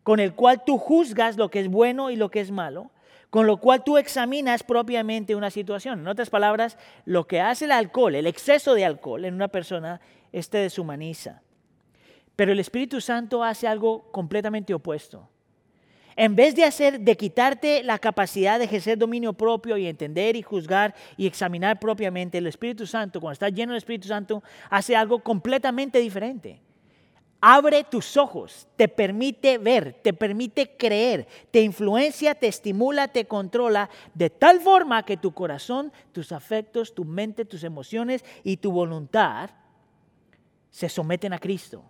[0.03, 2.91] con el cual tú juzgas lo que es bueno y lo que es malo,
[3.29, 5.99] con lo cual tú examinas propiamente una situación.
[5.99, 9.99] En otras palabras, lo que hace el alcohol, el exceso de alcohol en una persona,
[10.31, 11.41] es te deshumaniza.
[12.35, 15.29] Pero el Espíritu Santo hace algo completamente opuesto.
[16.15, 20.43] En vez de hacer, de quitarte la capacidad de ejercer dominio propio y entender y
[20.43, 25.19] juzgar y examinar propiamente, el Espíritu Santo, cuando estás lleno del Espíritu Santo, hace algo
[25.19, 26.61] completamente diferente.
[27.45, 33.89] Abre tus ojos, te permite ver, te permite creer, te influencia, te estimula, te controla,
[34.13, 39.49] de tal forma que tu corazón, tus afectos, tu mente, tus emociones y tu voluntad
[40.69, 41.83] se someten a Cristo.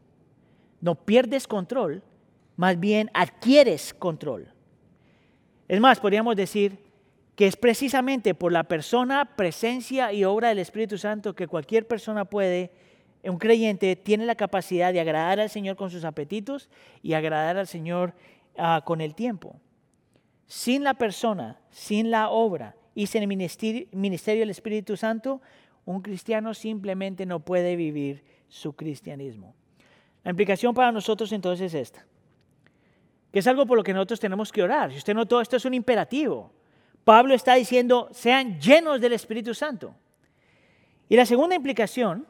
[0.81, 2.01] No pierdes control,
[2.55, 4.51] más bien adquieres control.
[5.67, 6.79] Es más, podríamos decir
[7.35, 12.25] que es precisamente por la persona, presencia y obra del Espíritu Santo que cualquier persona
[12.25, 12.71] puede,
[13.29, 16.69] un creyente tiene la capacidad de agradar al Señor con sus apetitos
[17.01, 18.13] y agradar al Señor
[18.57, 19.59] ah, con el tiempo.
[20.45, 25.41] Sin la persona, sin la obra y sin el ministerio, del Espíritu Santo,
[25.85, 29.55] un cristiano simplemente no puede vivir su cristianismo.
[30.23, 32.05] La implicación para nosotros entonces es esta
[33.33, 34.91] que es algo por lo que nosotros tenemos que orar.
[34.91, 36.53] Si usted notó, esto es un imperativo.
[37.03, 39.95] Pablo está diciendo, sean llenos del Espíritu Santo.
[41.09, 42.27] Y la segunda implicación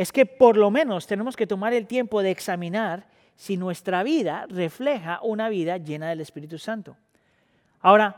[0.00, 4.46] es que por lo menos tenemos que tomar el tiempo de examinar si nuestra vida
[4.48, 6.96] refleja una vida llena del Espíritu Santo.
[7.80, 8.16] Ahora,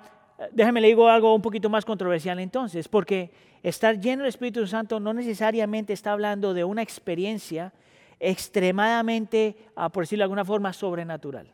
[0.52, 3.32] déjeme le digo algo un poquito más controversial entonces, porque
[3.64, 7.72] estar lleno del Espíritu Santo no necesariamente está hablando de una experiencia
[8.20, 11.50] extremadamente, ah, por decirlo de alguna forma, sobrenatural.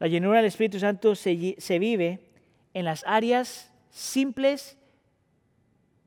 [0.00, 2.26] La llenura del Espíritu Santo se, vive
[2.74, 4.76] en las áreas simples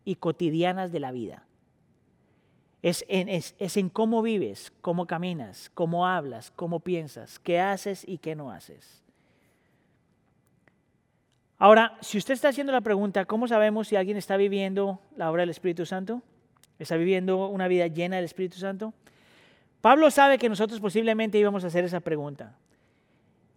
[0.04, 1.46] y cotidianas de la vida.
[2.84, 8.52] Es en, cómo vives, cómo caminas, cómo hablas, cómo piensas, qué haces y qué no
[8.52, 9.02] haces.
[11.58, 15.43] Ahora, si usted está haciendo la pregunta, ¿cómo sabemos si alguien está viviendo la obra
[15.43, 16.22] del Espíritu Santo?
[16.78, 18.93] ¿Está viviendo una vida llena del Espíritu Santo?
[19.80, 22.54] Pablo sabe que nosotros posiblemente íbamos a hacer esa pregunta.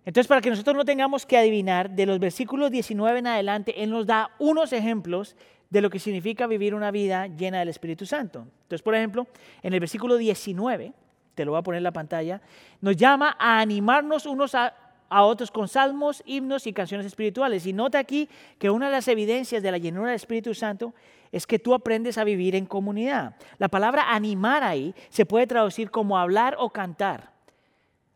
[0.05, 3.91] Entonces, para que nosotros no tengamos que adivinar, de los versículos 19 en adelante, Él
[3.91, 5.35] nos da unos ejemplos
[5.71, 8.47] de lo que significa vivir una vida llena del Espíritu Santo.
[8.63, 9.27] Entonces, por ejemplo,
[9.63, 10.93] en el versículo 19,
[11.35, 12.41] te lo voy a poner en la pantalla,
[12.81, 14.75] nos llama a animarnos unos a,
[15.09, 17.67] a otros con salmos, himnos y canciones espirituales.
[17.67, 20.95] Y nota aquí que una de las evidencias de la llenura del Espíritu Santo
[21.33, 23.37] es que tú aprendes a vivir en comunidad.
[23.59, 27.37] La palabra animar ahí se puede traducir como hablar o cantar.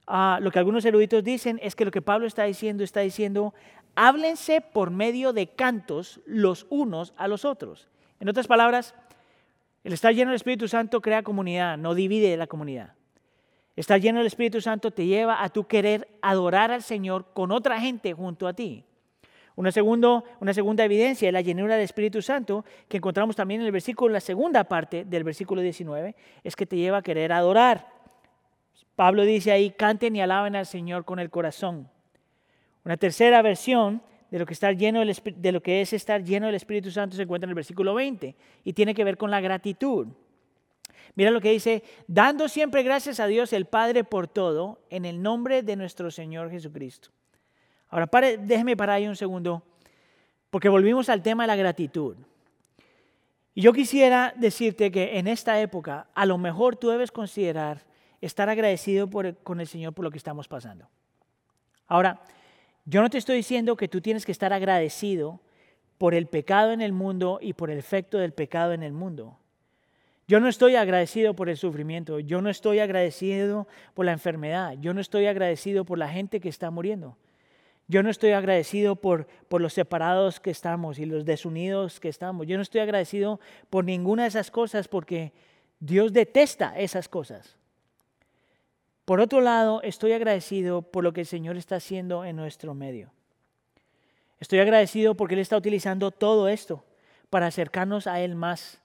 [0.06, 3.54] Ah, lo que algunos eruditos dicen es que lo que Pablo está diciendo, está diciendo,
[3.94, 7.88] háblense por medio de cantos los unos a los otros.
[8.18, 8.94] En otras palabras,
[9.84, 12.94] el estar lleno del Espíritu Santo crea comunidad, no divide la comunidad.
[13.76, 17.80] Estar lleno del Espíritu Santo te lleva a tu querer adorar al Señor con otra
[17.80, 18.84] gente junto a ti.
[19.56, 19.70] Una,
[20.40, 24.12] una segunda evidencia de la llenura del Espíritu Santo, que encontramos también en el versículo,
[24.12, 27.88] la segunda parte del versículo 19, es que te lleva a querer adorar.
[28.96, 31.88] Pablo dice ahí, canten y alaben al Señor con el corazón.
[32.84, 34.52] Una tercera versión de lo, que
[35.80, 39.04] es estar lleno del Espíritu Santo se encuentra en el versículo 20 y tiene que
[39.04, 40.06] ver con la gratitud.
[41.16, 45.20] Mira lo que dice, dando siempre gracias a Dios el Padre por todo, en el
[45.20, 47.10] nombre de nuestro Señor Jesucristo.
[47.88, 49.64] Ahora, pare, déjeme parar ahí un segundo,
[50.50, 52.16] porque volvimos al tema de la gratitud.
[53.52, 57.84] Y yo quisiera decirte que en esta época, a lo mejor tú debes considerar
[58.20, 59.10] estar agradecido
[59.42, 60.88] con el Señor por lo que estamos pasando.
[61.88, 62.22] Ahora,
[62.84, 65.40] yo no te estoy diciendo que tú tienes que estar agradecido
[65.98, 69.36] por el pecado en el mundo y por el efecto del pecado en el mundo.
[70.26, 74.94] Yo no estoy agradecido por el sufrimiento, yo no estoy agradecido por la enfermedad, yo
[74.94, 77.18] no estoy agradecido por la gente que está muriendo.
[77.86, 82.46] Yo no estoy agradecido por, por los separados que estamos y los desunidos que estamos.
[82.46, 85.32] Yo no estoy agradecido por ninguna de esas cosas porque
[85.80, 87.58] Dios detesta esas cosas.
[89.10, 93.10] Por otro lado, estoy agradecido por lo que el Señor está haciendo en nuestro medio.
[94.38, 96.84] Estoy agradecido porque Él está utilizando todo esto
[97.28, 98.80] para acercarnos a Él más,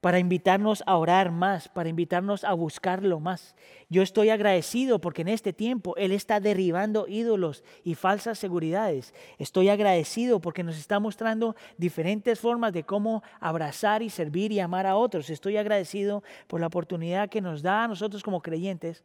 [0.00, 3.54] para invitarnos a orar más, para invitarnos a buscarlo más.
[3.90, 9.12] Yo estoy agradecido porque en este tiempo Él está derribando ídolos y falsas seguridades.
[9.36, 14.86] Estoy agradecido porque nos está mostrando diferentes formas de cómo abrazar y servir y amar
[14.86, 15.28] a otros.
[15.28, 19.04] Estoy agradecido por la oportunidad que nos da a nosotros como creyentes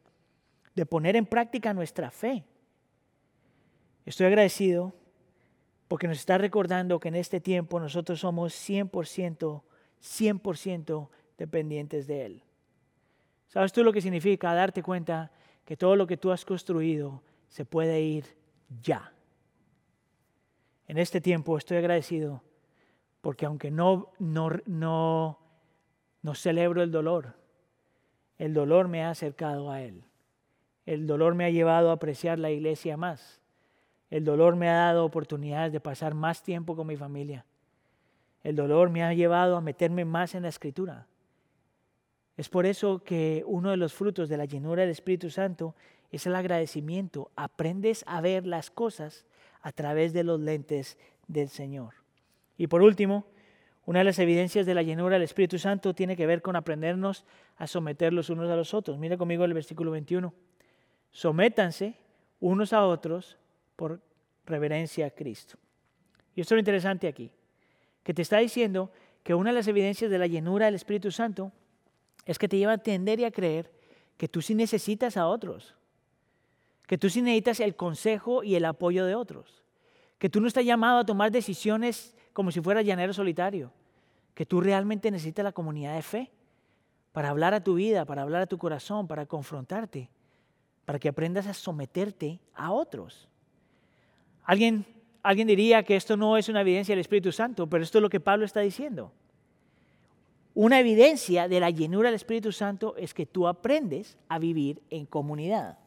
[0.80, 2.42] de poner en práctica nuestra fe
[4.06, 4.94] Estoy agradecido
[5.86, 9.62] porque nos está recordando que en este tiempo nosotros somos 100%,
[10.02, 12.42] 100% dependientes de Él.
[13.46, 15.30] ¿Sabes tú lo que significa darte cuenta
[15.64, 18.24] que todo lo que tú has construido se puede ir
[18.82, 19.12] ya?
[20.88, 22.42] En este tiempo estoy agradecido
[23.20, 25.38] porque aunque no, no, no,
[26.22, 27.36] no celebro el dolor,
[28.38, 30.09] el dolor me ha acercado a Él.
[30.90, 33.40] El dolor me ha llevado a apreciar la iglesia más.
[34.10, 37.46] El dolor me ha dado oportunidades de pasar más tiempo con mi familia.
[38.42, 41.06] El dolor me ha llevado a meterme más en la escritura.
[42.36, 45.76] Es por eso que uno de los frutos de la llenura del Espíritu Santo
[46.10, 47.30] es el agradecimiento.
[47.36, 49.26] Aprendes a ver las cosas
[49.62, 51.94] a través de los lentes del Señor.
[52.58, 53.26] Y por último,
[53.86, 57.24] una de las evidencias de la llenura del Espíritu Santo tiene que ver con aprendernos
[57.58, 58.98] a someter los unos a los otros.
[58.98, 60.34] Mira conmigo el versículo 21.
[61.10, 61.94] Sométanse
[62.40, 63.36] unos a otros
[63.76, 64.00] por
[64.46, 65.58] reverencia a Cristo.
[66.34, 67.30] Y esto es lo interesante aquí,
[68.02, 68.90] que te está diciendo
[69.22, 71.52] que una de las evidencias de la llenura del Espíritu Santo
[72.24, 73.70] es que te lleva a entender y a creer
[74.16, 75.74] que tú sí necesitas a otros,
[76.86, 79.62] que tú sí necesitas el consejo y el apoyo de otros,
[80.18, 83.72] que tú no estás llamado a tomar decisiones como si fueras llanero solitario,
[84.34, 86.30] que tú realmente necesitas la comunidad de fe
[87.12, 90.10] para hablar a tu vida, para hablar a tu corazón, para confrontarte,
[90.90, 93.28] para que aprendas a someterte a otros.
[94.42, 94.84] Alguien,
[95.22, 98.10] alguien diría que esto no es una evidencia del Espíritu Santo, pero esto es lo
[98.10, 99.12] que Pablo está diciendo.
[100.52, 105.06] Una evidencia de la llenura del Espíritu Santo es que tú aprendes a vivir en
[105.06, 105.78] comunidad.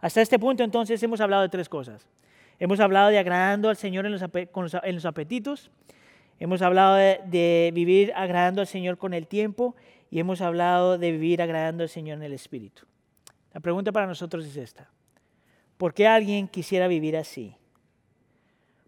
[0.00, 2.06] Hasta este punto entonces hemos hablado de tres cosas.
[2.60, 5.72] Hemos hablado de agradando al Señor en los, apetitos,
[6.38, 9.74] hemos hablado de vivir agradando al Señor con el tiempo
[10.12, 12.86] y hemos hablado de vivir agradando al Señor en el Espíritu.
[13.54, 14.90] La pregunta para nosotros es esta.
[15.78, 17.56] ¿Por qué alguien quisiera vivir así?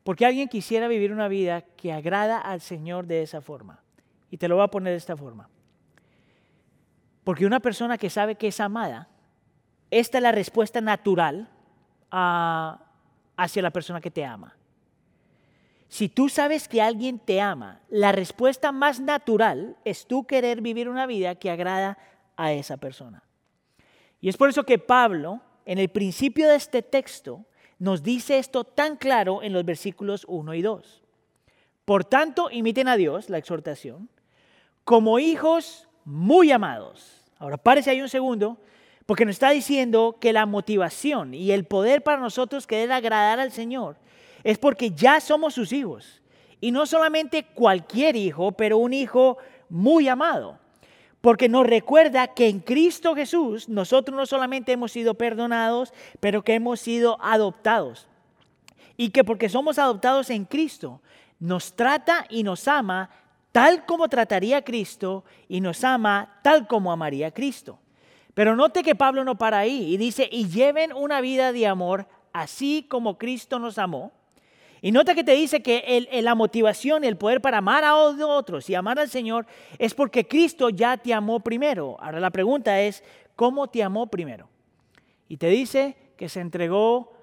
[0.04, 3.80] ¿Por qué alguien quisiera vivir una vida que agrada al Señor de esa forma?
[4.30, 5.48] Y te lo voy a poner de esta forma.
[7.24, 9.08] Porque una persona que sabe que es amada,
[9.90, 11.48] esta es la respuesta natural
[12.10, 14.56] hacia la persona que te ama.
[15.88, 20.88] Si tú sabes que alguien te ama, la respuesta más natural es tú querer vivir
[20.88, 21.98] una vida que agrada
[22.36, 23.22] a esa persona.
[24.26, 27.44] Y es por eso que Pablo, en el principio de este texto,
[27.78, 31.02] nos dice esto tan claro en los versículos 1 y 2.
[31.84, 34.08] Por tanto, imiten a Dios, la exhortación,
[34.82, 37.22] como hijos muy amados.
[37.38, 38.58] Ahora, párese ahí un segundo,
[39.06, 43.52] porque nos está diciendo que la motivación y el poder para nosotros querer agradar al
[43.52, 43.96] Señor
[44.42, 46.20] es porque ya somos sus hijos.
[46.60, 50.58] Y no solamente cualquier hijo, pero un hijo muy amado
[51.26, 56.54] porque nos recuerda que en Cristo Jesús nosotros no solamente hemos sido perdonados, pero que
[56.54, 58.06] hemos sido adoptados.
[58.96, 61.00] Y que porque somos adoptados en Cristo,
[61.40, 63.10] nos trata y nos ama
[63.50, 67.80] tal como trataría Cristo y nos ama tal como amaría Cristo.
[68.32, 72.06] Pero note que Pablo no para ahí y dice, y lleven una vida de amor
[72.32, 74.12] así como Cristo nos amó
[74.86, 78.76] y nota que te dice que la motivación el poder para amar a otros y
[78.76, 79.44] amar al Señor
[79.80, 81.96] es porque Cristo ya te amó primero.
[81.98, 83.02] Ahora la pregunta es,
[83.34, 84.48] ¿cómo te amó primero?
[85.28, 87.14] Y te dice que se entregó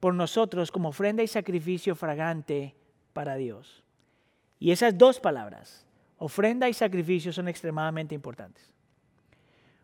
[0.00, 2.74] por nosotros como ofrenda y sacrificio fragante
[3.12, 3.84] para Dios.
[4.58, 5.84] Y esas dos palabras,
[6.16, 8.72] ofrenda y sacrificio, son extremadamente importantes.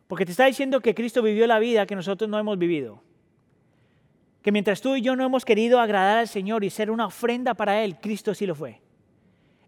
[0.06, 3.02] Porque te está diciendo que Cristo vivió la vida que nosotros no hemos vivido
[4.44, 7.54] que mientras tú y yo no hemos querido agradar al Señor y ser una ofrenda
[7.54, 8.78] para Él, Cristo sí lo fue.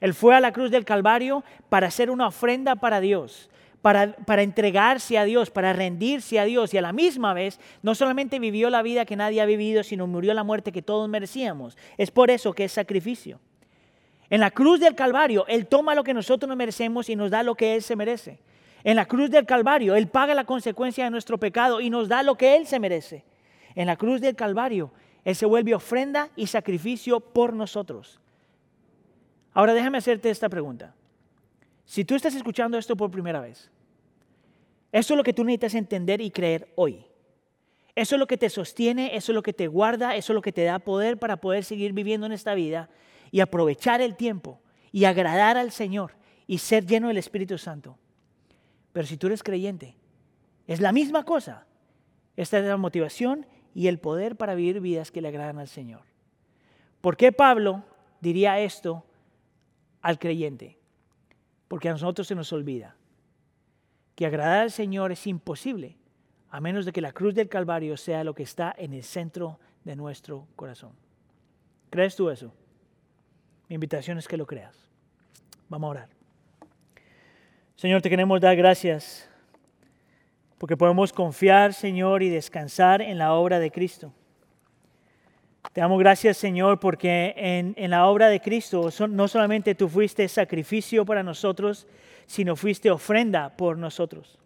[0.03, 3.49] Él fue a la cruz del Calvario para ser una ofrenda para Dios,
[3.81, 7.95] para, para, entregarse a Dios, para rendirse a Dios y a la misma vez no
[7.95, 11.79] solamente vivió la vida que nadie ha vivido, sino murió la muerte que todos merecíamos.
[11.97, 13.41] Es por eso que es sacrificio.
[14.29, 17.43] En la cruz del Calvario, Él toma lo que nosotros nos merecemos y nos da
[17.43, 18.41] lo que Él se merece.
[18.85, 22.23] En la cruz del Calvario, Él paga la consecuencia de nuestro pecado y nos da
[22.23, 23.25] lo que Él se merece.
[23.77, 24.91] En la cruz del Calvario,
[25.23, 28.21] Él se vuelve ofrenda y sacrificio por nosotros.
[29.53, 30.95] Ahora déjame hacerte esta pregunta.
[31.85, 33.71] Si tú estás escuchando esto por primera vez,
[34.91, 37.05] eso es lo que tú necesitas entender y creer hoy.
[37.95, 40.43] Eso es lo que te sostiene, eso es lo que te guarda, eso es lo
[40.43, 42.89] que te da poder para poder seguir viviendo en esta vida
[43.31, 44.61] y aprovechar el tiempo
[44.91, 46.13] y agradar al Señor
[46.47, 47.99] y ser lleno del Espíritu Santo.
[48.93, 49.97] Pero si tú eres creyente,
[50.67, 51.67] es la misma cosa.
[52.37, 53.47] Esta es la motivación
[53.77, 56.01] y el poder para vivir vidas que le agradan al Señor.
[57.03, 57.85] ¿Por qué Pablo
[58.23, 59.05] diría esto
[60.01, 60.79] al creyente?
[61.69, 62.97] Porque a nosotros se nos olvida
[64.15, 65.99] que agradar al Señor es imposible
[66.49, 69.61] a menos de que la cruz del Calvario sea lo que está en el centro
[69.85, 70.93] de nuestro corazón.
[71.91, 72.55] ¿Crees tú eso?
[73.69, 74.89] Mi invitación es que lo creas.
[75.69, 76.09] Vamos a orar.
[77.75, 79.29] Señor, te queremos dar gracias
[80.59, 84.13] porque podemos confiar, Señor, y descansar en la obra de Cristo.
[85.73, 90.27] Te damos gracias, Señor, porque en, en la obra de Cristo no solamente tú fuiste
[90.29, 91.87] sacrificio para nosotros,
[92.27, 94.39] sino fuiste ofrenda por nosotros.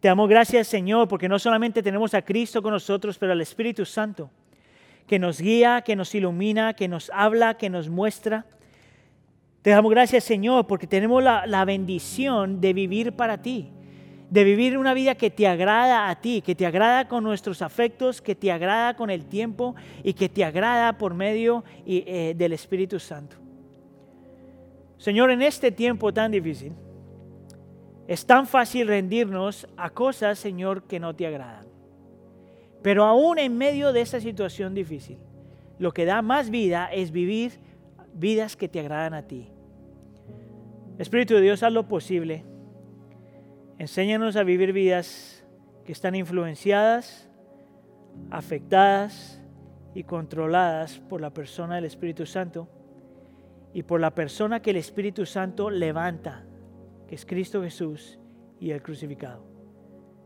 [0.00, 3.84] Te damos gracias, Señor, porque no solamente tenemos a Cristo con nosotros, pero al Espíritu
[3.84, 4.30] Santo,
[5.06, 8.46] que nos guía, que nos ilumina, que nos habla, que nos muestra.
[9.62, 13.70] Te damos gracias, Señor, porque tenemos la, la bendición de vivir para ti
[14.30, 18.22] de vivir una vida que te agrada a ti, que te agrada con nuestros afectos,
[18.22, 19.74] que te agrada con el tiempo
[20.04, 23.36] y que te agrada por medio eh, del Espíritu Santo.
[24.98, 26.72] Señor, en este tiempo tan difícil,
[28.06, 31.66] es tan fácil rendirnos a cosas, Señor, que no te agradan.
[32.82, 35.18] Pero aún en medio de esta situación difícil,
[35.78, 37.52] lo que da más vida es vivir
[38.14, 39.48] vidas que te agradan a ti.
[40.98, 42.44] Espíritu de Dios, haz lo posible
[43.80, 45.42] Enséñanos a vivir vidas
[45.86, 47.30] que están influenciadas,
[48.30, 49.42] afectadas
[49.94, 52.68] y controladas por la persona del Espíritu Santo
[53.72, 56.44] y por la persona que el Espíritu Santo levanta,
[57.08, 58.18] que es Cristo Jesús
[58.58, 59.46] y el crucificado.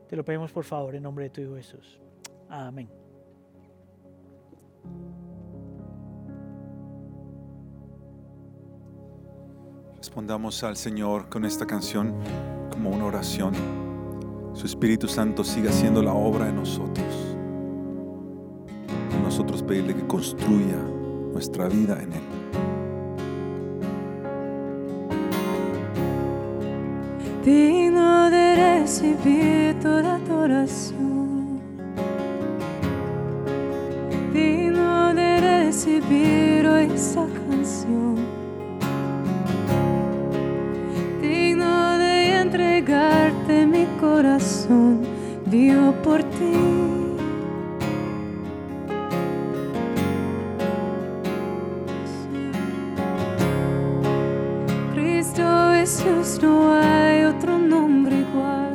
[0.09, 2.01] Te lo pedimos por favor en nombre de tu Hijo Jesús.
[2.49, 2.91] Amén.
[9.97, 12.17] Respondamos al Señor con esta canción
[12.71, 13.55] como una oración.
[14.53, 17.37] Su Espíritu Santo siga haciendo la obra en nosotros.
[19.11, 20.77] Y nosotros pedirle que construya
[21.33, 22.23] nuestra vida en Él.
[27.45, 31.61] Digno de recibir toda adoración.
[34.33, 36.89] Digno de recibir hoy
[45.55, 46.53] vivo por ti.
[54.95, 55.45] Cristo
[55.75, 58.73] Jesús, no hay otro nombre igual.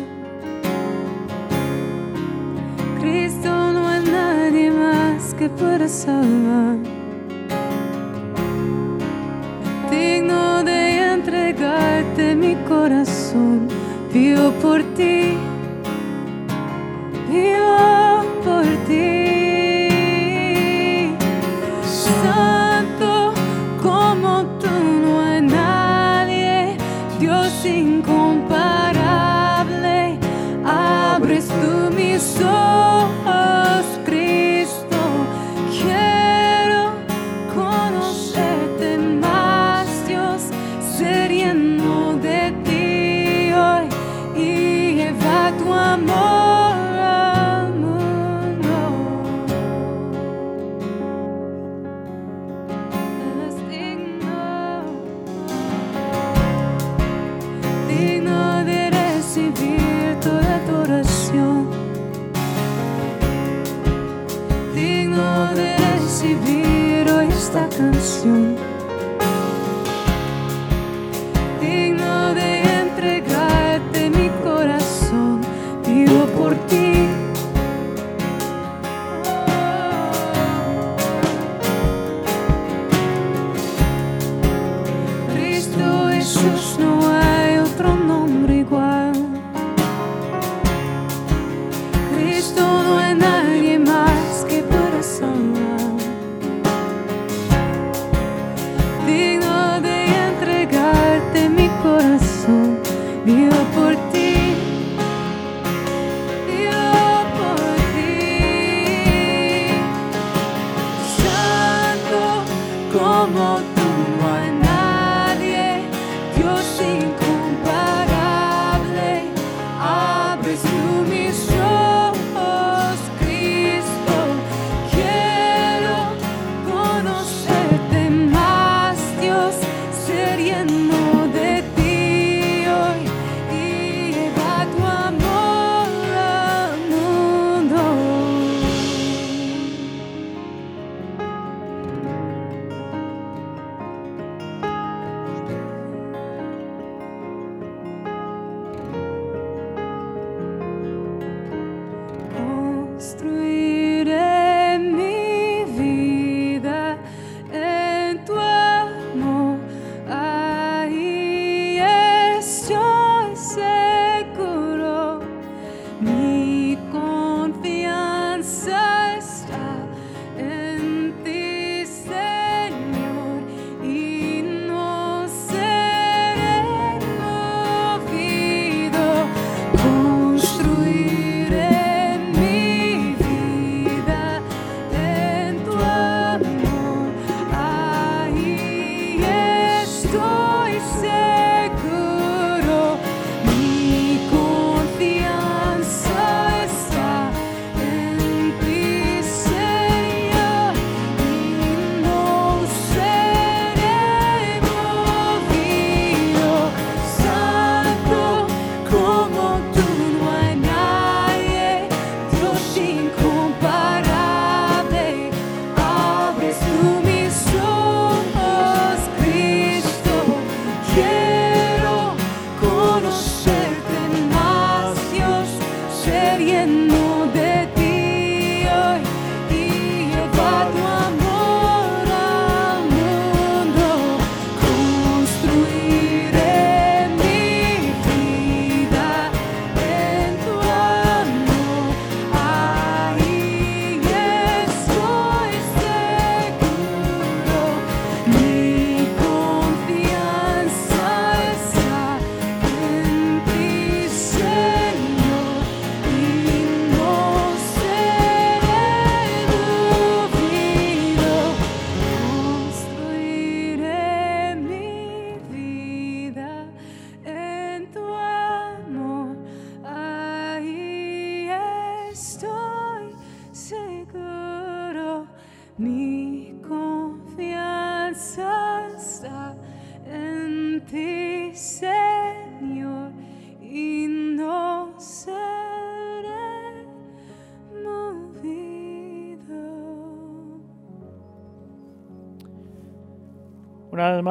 [3.02, 6.89] Cristo no hay nadie más que pueda salvar.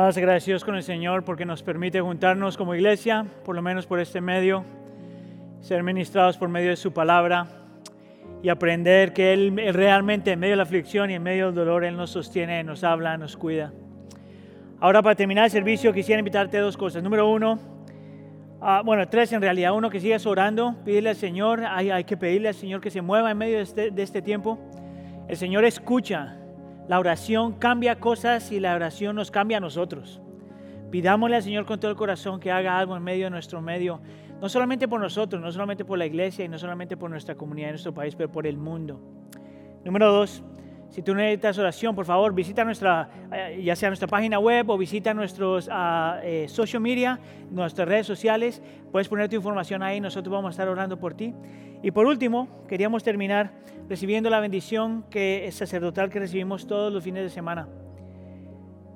[0.08, 4.00] Más agradecidos con el Señor porque nos permite juntarnos como iglesia, por lo menos por
[4.00, 4.64] este medio,
[5.60, 7.46] ser ministrados por medio de su palabra
[8.42, 11.84] y aprender que Él, realmente en medio de la aflicción y en medio del dolor,
[11.84, 13.70] Él nos sostiene, nos habla, nos cuida.
[14.80, 17.02] Ahora para terminar el servicio quisiera invitarte a dos cosas.
[17.02, 17.58] Número uno,
[18.62, 19.74] ah, bueno, tres en realidad.
[19.74, 23.02] Uno, que sigas orando, pídele al Señor, hay, hay que pedirle al Señor que se
[23.02, 24.58] mueva en medio de este, de este tiempo.
[25.28, 26.38] El Señor escucha,
[26.88, 30.20] la oración cambia cosas y la oración nos cambia a nosotros.
[30.90, 34.00] Pidámosle al Señor con todo el corazón que haga algo en medio de nuestro medio,
[34.40, 37.68] no solamente por nosotros, no solamente por la iglesia y no solamente por nuestra comunidad
[37.68, 38.98] en nuestro país, pero por el mundo.
[39.84, 40.42] Número dos,
[40.90, 44.78] si tú necesitas oración, por favor, visita nuestra, eh, ya sea nuestra página web o
[44.78, 47.18] visita nuestros ah, eh, social media,
[47.50, 48.62] nuestras redes sociales.
[48.90, 51.34] Puedes poner tu información ahí, nosotros vamos a estar orando por ti.
[51.82, 53.52] Y por último, queríamos terminar
[53.88, 57.68] recibiendo la bendición que es sacerdotal que recibimos todos los fines de semana.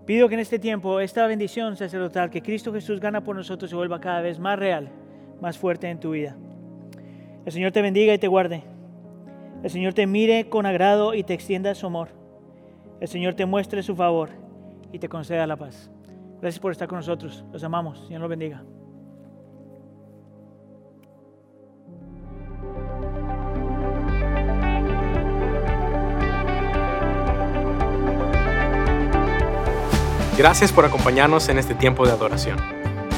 [0.07, 3.77] Pido que en este tiempo esta bendición sacerdotal que Cristo Jesús gana por nosotros se
[3.77, 4.89] vuelva cada vez más real,
[5.41, 6.37] más fuerte en tu vida.
[7.45, 8.72] El Señor te bendiga y te guarde.
[9.63, 12.09] El Señor te mire con agrado y te extienda su amor.
[13.01, 14.31] El Señor te muestre su favor
[14.93, 15.91] y te conceda la paz.
[16.41, 17.45] Gracias por estar con nosotros.
[17.53, 18.05] Los amamos.
[18.07, 18.65] Señor los bendiga.
[30.37, 32.57] Gracias por acompañarnos en este tiempo de adoración.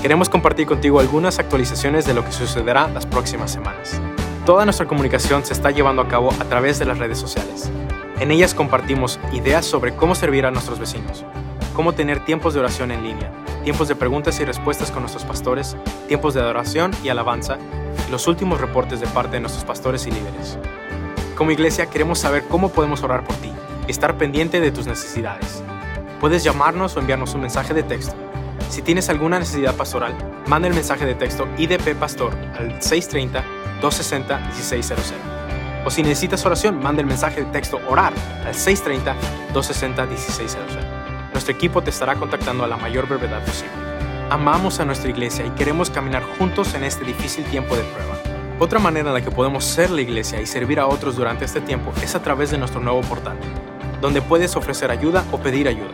[0.03, 3.99] Queremos compartir contigo algunas actualizaciones de lo que sucederá las próximas semanas.
[4.45, 7.71] Toda nuestra comunicación se está llevando a cabo a través de las redes sociales.
[8.21, 11.25] En ellas compartimos ideas sobre cómo servir a nuestros vecinos,
[11.75, 13.33] cómo tener tiempos de oración en línea,
[13.65, 15.79] tiempos de preguntas y respuestas con nuestros pastores,
[16.09, 17.57] tiempos de adoración y alabanza,
[18.11, 20.59] los últimos reportes de parte de nuestros pastores y líderes.
[21.39, 23.51] Como iglesia queremos saber cómo podemos orar por ti
[23.89, 25.63] y estar pendiente de tus necesidades.
[26.21, 28.15] Puedes llamarnos o enviarnos un mensaje de texto.
[28.69, 30.15] Si tienes alguna necesidad pastoral,
[30.49, 32.83] manda el mensaje de texto IDP Pastor al
[33.81, 34.95] 630-260-1600.
[35.85, 38.15] O si necesitas oración, manda el mensaje de texto ORAR
[38.47, 40.57] al 630-260-1600.
[41.33, 43.73] Nuestro equipo te estará contactando a la mayor brevedad posible.
[44.31, 48.15] Amamos a nuestra iglesia y queremos caminar juntos en este difícil tiempo de prueba.
[48.59, 51.61] Otra manera en la que podemos ser la iglesia y servir a otros durante este
[51.61, 53.37] tiempo es a través de nuestro nuevo portal,
[54.01, 55.93] donde puedes ofrecer ayuda o pedir ayuda.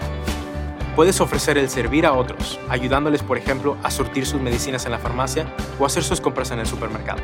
[0.95, 4.99] Puedes ofrecer el servir a otros, ayudándoles, por ejemplo, a surtir sus medicinas en la
[4.99, 5.47] farmacia
[5.79, 7.23] o hacer sus compras en el supermercado.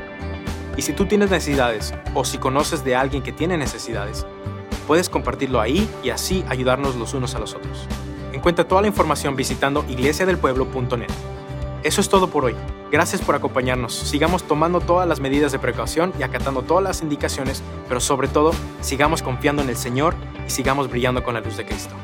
[0.76, 4.26] Y si tú tienes necesidades o si conoces de alguien que tiene necesidades,
[4.86, 7.86] puedes compartirlo ahí y así ayudarnos los unos a los otros.
[8.32, 11.10] Encuentra toda la información visitando iglesiadelpueblo.net.
[11.82, 12.54] Eso es todo por hoy.
[12.90, 13.94] Gracias por acompañarnos.
[13.94, 18.52] Sigamos tomando todas las medidas de precaución y acatando todas las indicaciones, pero sobre todo,
[18.80, 20.14] sigamos confiando en el Señor
[20.46, 21.94] y sigamos brillando con la luz de Cristo.